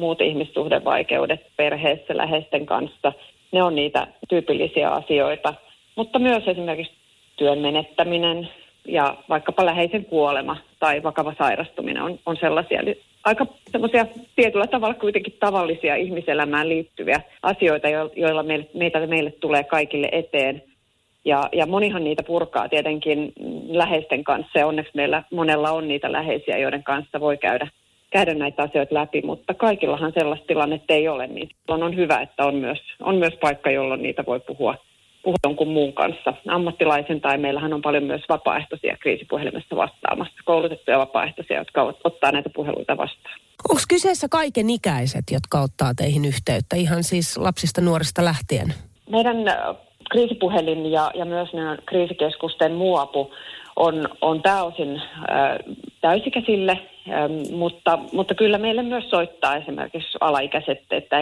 muut 0.00 0.20
ihmissuhdevaikeudet 0.20 1.40
perheessä 1.56 2.16
läheisten 2.16 2.66
kanssa, 2.66 3.12
ne 3.52 3.62
on 3.62 3.74
niitä 3.74 4.06
tyypillisiä 4.28 4.90
asioita. 4.90 5.54
Mutta 5.96 6.18
myös 6.18 6.48
esimerkiksi 6.48 6.92
työn 7.36 7.58
menettäminen 7.58 8.48
ja 8.84 9.16
vaikkapa 9.28 9.66
läheisen 9.66 10.04
kuolema 10.04 10.56
tai 10.80 11.02
vakava 11.02 11.34
sairastuminen 11.38 12.02
on, 12.02 12.18
on 12.26 12.36
sellaisia 12.36 12.82
aika 13.24 13.46
semmoisia 13.72 14.06
tietyllä 14.36 14.66
tavalla 14.66 14.94
kuitenkin 14.94 15.36
tavallisia 15.40 15.94
ihmiselämään 15.96 16.68
liittyviä 16.68 17.20
asioita, 17.42 17.88
joilla 18.16 18.42
meille, 18.42 18.66
meitä 18.74 19.06
meille 19.06 19.30
tulee 19.30 19.64
kaikille 19.64 20.08
eteen. 20.12 20.62
Ja, 21.24 21.48
ja 21.52 21.66
monihan 21.66 22.04
niitä 22.04 22.22
purkaa 22.22 22.68
tietenkin 22.68 23.32
läheisten 23.68 24.24
kanssa 24.24 24.58
ja 24.58 24.66
onneksi 24.66 24.92
meillä 24.94 25.22
monella 25.32 25.70
on 25.70 25.88
niitä 25.88 26.12
läheisiä, 26.12 26.58
joiden 26.58 26.82
kanssa 26.82 27.20
voi 27.20 27.36
käydä 27.36 27.68
käydä 28.10 28.34
näitä 28.34 28.62
asioita 28.62 28.94
läpi, 28.94 29.22
mutta 29.22 29.54
kaikillahan 29.54 30.12
sellaista 30.18 30.46
tilannetta 30.46 30.94
ei 30.94 31.08
ole, 31.08 31.26
niin 31.26 31.48
silloin 31.60 31.82
on 31.82 31.96
hyvä, 31.96 32.20
että 32.20 32.46
on 32.46 32.54
myös, 32.54 32.78
on 33.00 33.16
myös 33.16 33.34
paikka, 33.40 33.70
jolloin 33.70 34.02
niitä 34.02 34.24
voi 34.26 34.40
puhua, 34.40 34.74
puhua 35.22 35.36
jonkun 35.44 35.68
muun 35.68 35.92
kanssa. 35.92 36.34
Ammattilaisen 36.48 37.20
tai 37.20 37.38
meillähän 37.38 37.72
on 37.72 37.82
paljon 37.82 38.04
myös 38.04 38.22
vapaaehtoisia 38.28 38.96
kriisipuhelimessa 39.00 39.76
vastaamassa, 39.76 40.42
koulutettuja 40.44 40.98
vapaaehtoisia, 40.98 41.58
jotka 41.58 41.94
ottaa 42.04 42.32
näitä 42.32 42.50
puheluita 42.54 42.96
vastaan. 42.96 43.40
Onko 43.68 43.82
kyseessä 43.88 44.26
kaiken 44.30 44.70
ikäiset, 44.70 45.24
jotka 45.30 45.60
ottaa 45.60 45.94
teihin 45.94 46.24
yhteyttä, 46.24 46.76
ihan 46.76 47.04
siis 47.04 47.38
lapsista 47.38 47.80
nuorista 47.80 48.24
lähtien? 48.24 48.74
Meidän 49.10 49.36
kriisipuhelin 50.10 50.92
ja, 50.92 51.10
ja 51.14 51.24
myös 51.24 51.48
kriisikeskusten 51.86 52.72
muapu 52.72 53.30
on, 53.76 54.08
on 54.20 54.42
pääosin 54.42 54.96
äh, 54.96 55.58
täysikäisille, 56.00 56.78
mutta, 57.52 57.98
mutta 58.12 58.34
kyllä 58.34 58.58
meille 58.58 58.82
myös 58.82 59.10
soittaa 59.10 59.56
esimerkiksi 59.56 60.18
alaikäiset, 60.20 60.82
että 60.90 61.16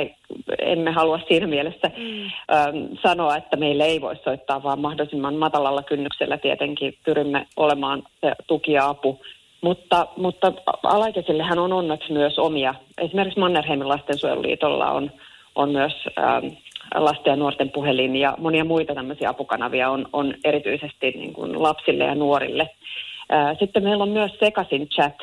emme 0.59 0.91
halua 0.91 1.20
siinä 1.29 1.47
mielessä 1.47 1.91
mm. 1.97 2.97
sanoa, 3.03 3.37
että 3.37 3.57
meille 3.57 3.85
ei 3.85 4.01
voi 4.01 4.16
soittaa, 4.16 4.62
vaan 4.62 4.81
mahdollisimman 4.81 5.35
matalalla 5.35 5.83
kynnyksellä 5.83 6.39
tietenkin 6.39 6.95
pyrimme 7.05 7.47
olemaan 7.57 8.03
tuki 8.47 8.72
ja 8.72 8.89
apu. 8.89 9.20
Mutta, 9.61 10.07
mutta 10.16 10.53
alaikäisillehän 10.83 11.59
on 11.59 11.72
onneksi 11.72 12.12
myös 12.12 12.39
omia. 12.39 12.74
Esimerkiksi 12.99 13.41
Mannerheimin 13.41 13.89
lastensuojeluliitolla 13.89 14.91
on, 14.91 15.11
on 15.55 15.70
myös 15.70 15.93
ähm, 16.18 16.47
lasten 16.95 17.31
ja 17.31 17.37
nuorten 17.37 17.70
puhelin 17.70 18.16
ja 18.16 18.35
monia 18.39 18.64
muita 18.64 18.95
tämmöisiä 18.95 19.29
apukanavia 19.31 19.91
on, 19.91 20.09
on 20.12 20.35
erityisesti 20.45 21.11
niin 21.11 21.33
kuin 21.33 21.62
lapsille 21.62 22.05
ja 22.05 22.14
nuorille. 22.14 22.70
Sitten 23.59 23.83
meillä 23.83 24.03
on 24.03 24.09
myös 24.09 24.33
Sekasin 24.41 24.89
chat, 24.89 25.14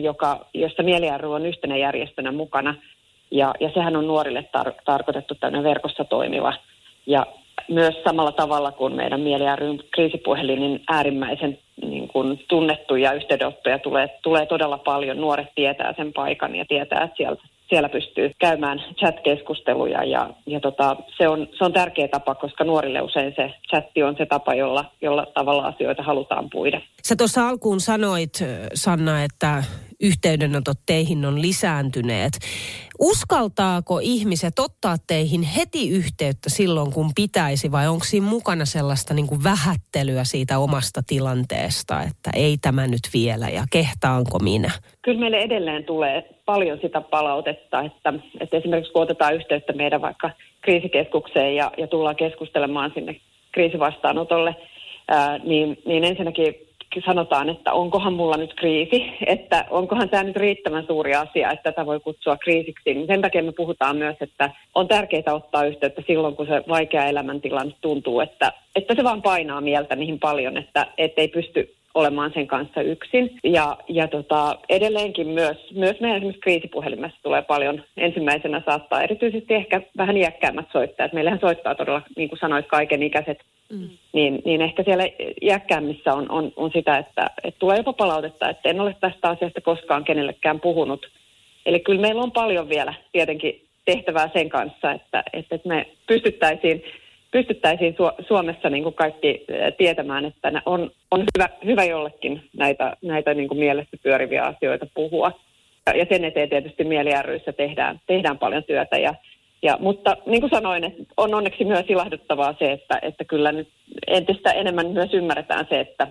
joka, 0.00 0.46
jossa 0.54 0.82
Mieliarru 0.82 1.32
on 1.32 1.46
yhtenä 1.46 1.76
järjestönä 1.76 2.32
mukana. 2.32 2.74
Ja, 3.30 3.54
ja 3.60 3.70
sehän 3.74 3.96
on 3.96 4.06
nuorille 4.06 4.44
tar- 4.56 4.82
tarkoitettu 4.84 5.34
tämmöinen 5.34 5.64
verkossa 5.70 6.04
toimiva. 6.04 6.54
Ja 7.06 7.26
myös 7.68 7.94
samalla 8.04 8.32
tavalla 8.32 8.72
kuin 8.72 8.96
meidän 8.96 9.20
Mieliarryn 9.20 9.80
kriisipuhelin, 9.90 10.60
niin 10.60 10.82
äärimmäisen 10.88 11.58
niin 11.82 12.08
kuin 12.08 12.44
tunnettu 12.48 12.96
ja 12.96 13.12
yhteydenottoja 13.12 13.78
tulee, 13.78 14.08
tulee 14.22 14.46
todella 14.46 14.78
paljon. 14.78 15.20
Nuoret 15.20 15.48
tietää 15.54 15.94
sen 15.96 16.12
paikan 16.12 16.54
ja 16.56 16.64
tietää, 16.68 17.02
että 17.04 17.16
sieltä 17.16 17.42
siellä 17.72 17.88
pystyy 17.88 18.30
käymään 18.38 18.78
chat-keskusteluja 18.96 20.04
ja, 20.04 20.30
ja 20.46 20.60
tota, 20.60 20.96
se, 21.18 21.28
on, 21.28 21.48
se 21.58 21.64
on 21.64 21.72
tärkeä 21.72 22.08
tapa, 22.08 22.34
koska 22.34 22.64
nuorille 22.64 23.00
usein 23.00 23.32
se 23.36 23.50
chatti 23.70 24.02
on 24.02 24.14
se 24.18 24.26
tapa, 24.26 24.54
jolla, 24.54 24.84
jolla 25.02 25.26
tavalla 25.34 25.66
asioita 25.66 26.02
halutaan 26.02 26.50
puida. 26.50 26.80
Sä 27.02 27.16
tuossa 27.16 27.48
alkuun 27.48 27.80
sanoit, 27.80 28.44
Sanna, 28.74 29.24
että 29.24 29.64
yhteydenotot 30.02 30.78
teihin 30.86 31.24
on 31.24 31.42
lisääntyneet. 31.42 32.32
Uskaltaako 33.00 33.98
ihmiset 34.02 34.58
ottaa 34.58 34.96
teihin 35.06 35.42
heti 35.42 35.90
yhteyttä 35.90 36.50
silloin, 36.50 36.92
kun 36.92 37.10
pitäisi, 37.14 37.72
vai 37.72 37.88
onko 37.88 38.04
siinä 38.04 38.26
mukana 38.26 38.64
sellaista 38.64 39.14
niin 39.14 39.26
kuin 39.26 39.44
vähättelyä 39.44 40.24
siitä 40.24 40.58
omasta 40.58 41.00
tilanteesta, 41.06 42.02
että 42.02 42.30
ei 42.36 42.56
tämä 42.62 42.86
nyt 42.86 43.08
vielä 43.14 43.48
ja 43.48 43.64
kehtaanko 43.72 44.38
minä? 44.38 44.70
Kyllä 45.02 45.20
meille 45.20 45.38
edelleen 45.38 45.84
tulee 45.84 46.34
paljon 46.44 46.78
sitä 46.82 47.00
palautetta, 47.00 47.80
että, 47.80 48.14
että 48.40 48.56
esimerkiksi 48.56 48.92
kun 48.92 49.02
otetaan 49.02 49.34
yhteyttä 49.34 49.72
meidän 49.72 50.02
vaikka 50.02 50.30
kriisikeskukseen 50.60 51.56
ja, 51.56 51.72
ja 51.78 51.86
tullaan 51.86 52.16
keskustelemaan 52.16 52.92
sinne 52.94 53.16
kriisivastaanotolle, 53.52 54.56
ää, 55.08 55.38
niin, 55.38 55.78
niin 55.86 56.04
ensinnäkin 56.04 56.54
sanotaan, 57.00 57.48
että 57.48 57.72
onkohan 57.72 58.12
mulla 58.12 58.36
nyt 58.36 58.54
kriisi, 58.54 59.12
että 59.26 59.64
onkohan 59.70 60.08
tämä 60.08 60.22
nyt 60.22 60.36
riittävän 60.36 60.86
suuri 60.86 61.14
asia, 61.14 61.50
että 61.50 61.72
tätä 61.72 61.86
voi 61.86 62.00
kutsua 62.00 62.36
kriisiksi. 62.36 62.94
Niin 62.94 63.06
sen 63.06 63.22
takia 63.22 63.42
me 63.42 63.52
puhutaan 63.52 63.96
myös, 63.96 64.16
että 64.20 64.50
on 64.74 64.88
tärkeää 64.88 65.34
ottaa 65.34 65.64
yhteyttä 65.64 66.02
silloin, 66.06 66.36
kun 66.36 66.46
se 66.46 66.62
vaikea 66.68 67.06
elämäntilanne 67.06 67.74
tuntuu, 67.80 68.20
että, 68.20 68.52
että 68.76 68.94
se 68.94 69.04
vaan 69.04 69.22
painaa 69.22 69.60
mieltä 69.60 69.96
niin 69.96 70.18
paljon, 70.18 70.56
että 70.56 70.86
ei 71.16 71.28
pysty 71.28 71.74
olemaan 71.94 72.30
sen 72.34 72.46
kanssa 72.46 72.82
yksin. 72.82 73.38
Ja, 73.44 73.76
ja 73.88 74.08
tota, 74.08 74.58
edelleenkin 74.68 75.28
myös, 75.28 75.56
myös 75.74 76.00
meidän 76.00 76.16
esimerkiksi 76.16 76.40
kriisipuhelimessa 76.40 77.18
tulee 77.22 77.42
paljon 77.42 77.82
ensimmäisenä 77.96 78.62
saattaa 78.66 79.02
erityisesti 79.02 79.54
ehkä 79.54 79.82
vähän 79.96 80.16
iäkkäämmät 80.16 80.66
soittajat. 80.72 81.12
Meillähän 81.12 81.40
soittaa 81.40 81.74
todella, 81.74 82.02
niin 82.16 82.28
kuin 82.28 82.38
sanoit, 82.38 82.66
kaiken 82.66 83.02
ikäiset. 83.02 83.38
Mm. 83.72 83.88
Niin, 84.12 84.42
niin 84.44 84.62
ehkä 84.62 84.82
siellä 84.82 85.04
iäkkäämmissä 85.42 86.14
on, 86.14 86.30
on, 86.30 86.52
on 86.56 86.70
sitä, 86.74 86.98
että, 86.98 87.30
että 87.44 87.58
tulee 87.58 87.76
jopa 87.76 87.92
palautetta, 87.92 88.50
että 88.50 88.68
en 88.68 88.80
ole 88.80 88.96
tästä 89.00 89.28
asiasta 89.28 89.60
koskaan 89.60 90.04
kenellekään 90.04 90.60
puhunut. 90.60 91.06
Eli 91.66 91.80
kyllä 91.80 92.00
meillä 92.00 92.22
on 92.22 92.32
paljon 92.32 92.68
vielä 92.68 92.94
tietenkin 93.12 93.66
tehtävää 93.84 94.30
sen 94.32 94.48
kanssa, 94.48 94.92
että, 94.92 95.24
että 95.32 95.58
me 95.64 95.86
pystyttäisiin 96.06 96.84
pystyttäisiin 97.32 97.96
Suomessa 98.28 98.70
niin 98.70 98.82
kuin 98.82 98.94
kaikki 98.94 99.46
tietämään, 99.78 100.24
että 100.24 100.62
on, 100.66 100.90
on 101.10 101.24
hyvä, 101.36 101.48
hyvä 101.64 101.84
jollekin 101.84 102.42
näitä, 102.56 102.96
näitä 103.02 103.34
niin 103.34 103.48
kuin 103.48 103.58
mielessä 103.58 103.96
pyöriviä 104.02 104.42
asioita 104.42 104.86
puhua. 104.94 105.32
Ja 105.86 106.06
sen 106.08 106.24
eteen 106.24 106.48
tietysti 106.48 106.84
mielijärryissä 106.84 107.52
tehdään, 107.52 108.00
tehdään 108.06 108.38
paljon 108.38 108.64
työtä. 108.64 108.98
Ja, 108.98 109.14
ja, 109.62 109.76
mutta 109.80 110.16
niin 110.26 110.40
kuin 110.40 110.50
sanoin, 110.50 110.84
että 110.84 111.02
on 111.16 111.34
onneksi 111.34 111.64
myös 111.64 111.84
ilahduttavaa 111.88 112.54
se, 112.58 112.72
että, 112.72 112.98
että 113.02 113.24
kyllä 113.24 113.52
nyt 113.52 113.68
entistä 114.06 114.52
enemmän 114.52 114.90
myös 114.90 115.14
ymmärretään 115.14 115.66
se, 115.68 115.80
että, 115.80 116.08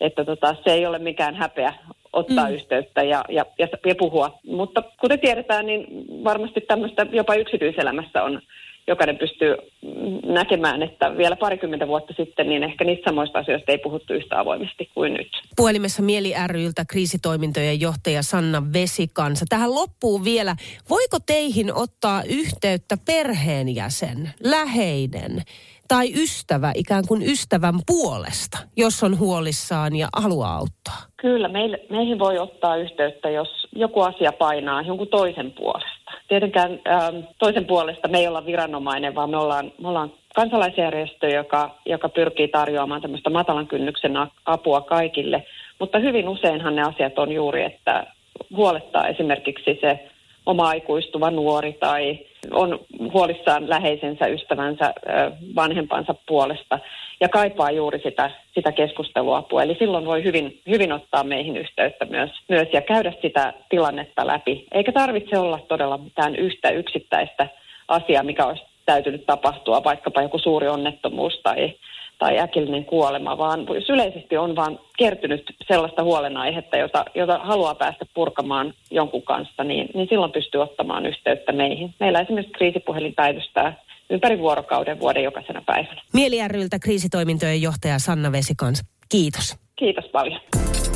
että 0.00 0.24
tota, 0.24 0.56
se 0.64 0.72
ei 0.72 0.86
ole 0.86 0.98
mikään 0.98 1.34
häpeä 1.34 1.72
ottaa 2.12 2.48
mm. 2.48 2.54
yhteyttä 2.54 3.02
ja, 3.02 3.24
ja, 3.28 3.46
ja, 3.58 3.68
ja 3.86 3.94
puhua. 3.94 4.38
Mutta 4.46 4.82
kuten 5.00 5.20
tiedetään, 5.20 5.66
niin 5.66 5.86
varmasti 6.24 6.60
tämmöistä 6.60 7.06
jopa 7.12 7.34
yksityiselämässä 7.34 8.22
on 8.22 8.40
jokainen 8.86 9.18
pystyy 9.18 9.56
näkemään, 10.26 10.82
että 10.82 11.16
vielä 11.16 11.36
parikymmentä 11.36 11.88
vuotta 11.88 12.14
sitten 12.16 12.48
niin 12.48 12.62
ehkä 12.62 12.84
niistä 12.84 13.10
samoista 13.10 13.38
asioista 13.38 13.72
ei 13.72 13.78
puhuttu 13.78 14.12
yhtä 14.14 14.40
avoimesti 14.40 14.90
kuin 14.94 15.12
nyt. 15.14 15.28
Puhelimessa 15.56 16.02
Mieli 16.02 16.34
ryltä 16.46 16.84
kriisitoimintojen 16.84 17.80
johtaja 17.80 18.22
Sanna 18.22 18.62
Vesikansa. 18.72 19.46
Tähän 19.48 19.74
loppuu 19.74 20.24
vielä, 20.24 20.56
voiko 20.90 21.18
teihin 21.26 21.74
ottaa 21.74 22.22
yhteyttä 22.22 22.96
perheenjäsen, 23.06 24.30
läheinen 24.44 25.42
tai 25.90 26.06
ystävä 26.22 26.72
ikään 26.74 27.04
kuin 27.08 27.22
ystävän 27.22 27.74
puolesta, 27.86 28.58
jos 28.76 29.02
on 29.02 29.18
huolissaan 29.18 29.96
ja 29.96 30.08
haluaa 30.16 30.54
auttaa? 30.56 30.98
Kyllä, 31.16 31.48
meille, 31.48 31.80
meihin 31.90 32.18
voi 32.18 32.38
ottaa 32.38 32.76
yhteyttä, 32.76 33.30
jos 33.30 33.48
joku 33.72 34.00
asia 34.00 34.32
painaa 34.32 34.82
jonkun 34.82 35.08
toisen 35.08 35.50
puolesta 35.50 36.00
tietenkään 36.30 36.80
ähm, 36.88 37.16
toisen 37.38 37.64
puolesta 37.64 38.08
me 38.08 38.18
ei 38.18 38.28
olla 38.28 38.46
viranomainen, 38.46 39.14
vaan 39.14 39.30
me 39.30 39.36
ollaan, 39.36 39.72
me 39.82 39.88
ollaan 39.88 40.12
kansalaisjärjestö, 40.34 41.28
joka, 41.28 41.78
joka 41.86 42.08
pyrkii 42.08 42.48
tarjoamaan 42.48 43.02
tämmöistä 43.02 43.30
matalan 43.30 43.66
kynnyksen 43.66 44.12
apua 44.46 44.80
kaikille. 44.80 45.46
Mutta 45.78 45.98
hyvin 45.98 46.28
useinhan 46.28 46.76
ne 46.76 46.82
asiat 46.82 47.18
on 47.18 47.32
juuri, 47.32 47.64
että 47.64 48.06
huolettaa 48.56 49.06
esimerkiksi 49.06 49.78
se 49.80 50.08
oma 50.46 50.68
aikuistuva 50.68 51.30
nuori 51.30 51.72
tai 51.72 52.18
on 52.50 52.80
huolissaan 53.12 53.68
läheisensä, 53.68 54.26
ystävänsä, 54.26 54.94
vanhempansa 55.56 56.14
puolesta 56.28 56.78
ja 57.20 57.28
kaipaa 57.28 57.70
juuri 57.70 58.00
sitä, 58.02 58.30
sitä 58.54 58.72
keskusteluapua. 58.72 59.62
Eli 59.62 59.76
silloin 59.78 60.06
voi 60.06 60.24
hyvin, 60.24 60.60
hyvin 60.68 60.92
ottaa 60.92 61.24
meihin 61.24 61.56
yhteyttä 61.56 62.04
myös, 62.04 62.30
myös 62.48 62.68
ja 62.72 62.80
käydä 62.80 63.12
sitä 63.22 63.52
tilannetta 63.68 64.26
läpi. 64.26 64.66
Eikä 64.72 64.92
tarvitse 64.92 65.38
olla 65.38 65.58
todella 65.68 65.98
mitään 65.98 66.36
yhtä 66.36 66.70
yksittäistä 66.70 67.48
asiaa, 67.88 68.22
mikä 68.22 68.46
olisi 68.46 68.62
täytynyt 68.86 69.26
tapahtua, 69.26 69.84
vaikkapa 69.84 70.22
joku 70.22 70.38
suuri 70.38 70.68
onnettomuus 70.68 71.40
tai 71.42 71.74
tai 72.20 72.38
äkillinen 72.38 72.84
kuolema, 72.84 73.38
vaan 73.38 73.66
jos 73.74 73.88
yleisesti 73.88 74.36
on 74.36 74.56
vaan 74.56 74.78
kertynyt 74.98 75.42
sellaista 75.68 76.02
huolenaihetta, 76.02 76.76
jota, 76.76 77.04
jota 77.14 77.38
haluaa 77.38 77.74
päästä 77.74 78.04
purkamaan 78.14 78.74
jonkun 78.90 79.22
kanssa, 79.22 79.64
niin, 79.64 79.88
niin 79.94 80.08
silloin 80.08 80.32
pystyy 80.32 80.62
ottamaan 80.62 81.06
yhteyttä 81.06 81.52
meihin. 81.52 81.94
Meillä 82.00 82.20
esimerkiksi 82.20 82.52
kriisipuhelin 82.52 83.14
päivystää 83.14 83.76
ympäri 84.10 84.38
vuorokauden 84.38 85.00
vuoden 85.00 85.24
jokaisena 85.24 85.62
päivänä. 85.66 86.02
Mieli 86.12 86.48
ryltä 86.48 86.78
kriisitoimintojen 86.78 87.62
johtaja 87.62 87.98
Sanna 87.98 88.32
Vesikans. 88.32 88.82
Kiitos. 89.08 89.56
Kiitos 89.76 90.04
paljon. 90.04 90.40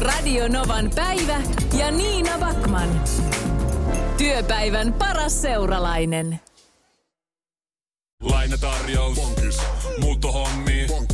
Radio 0.00 0.48
Novan 0.48 0.90
päivä 0.94 1.36
ja 1.78 1.90
Niina 1.90 2.38
Backman. 2.40 2.88
Työpäivän 4.18 4.92
paras 4.92 5.42
seuralainen. 5.42 6.40
Lainatarjous. 8.22 9.14
Bonkis. 9.14 9.62
Muuttohommi. 10.00 10.86
Bonkis. 10.88 11.13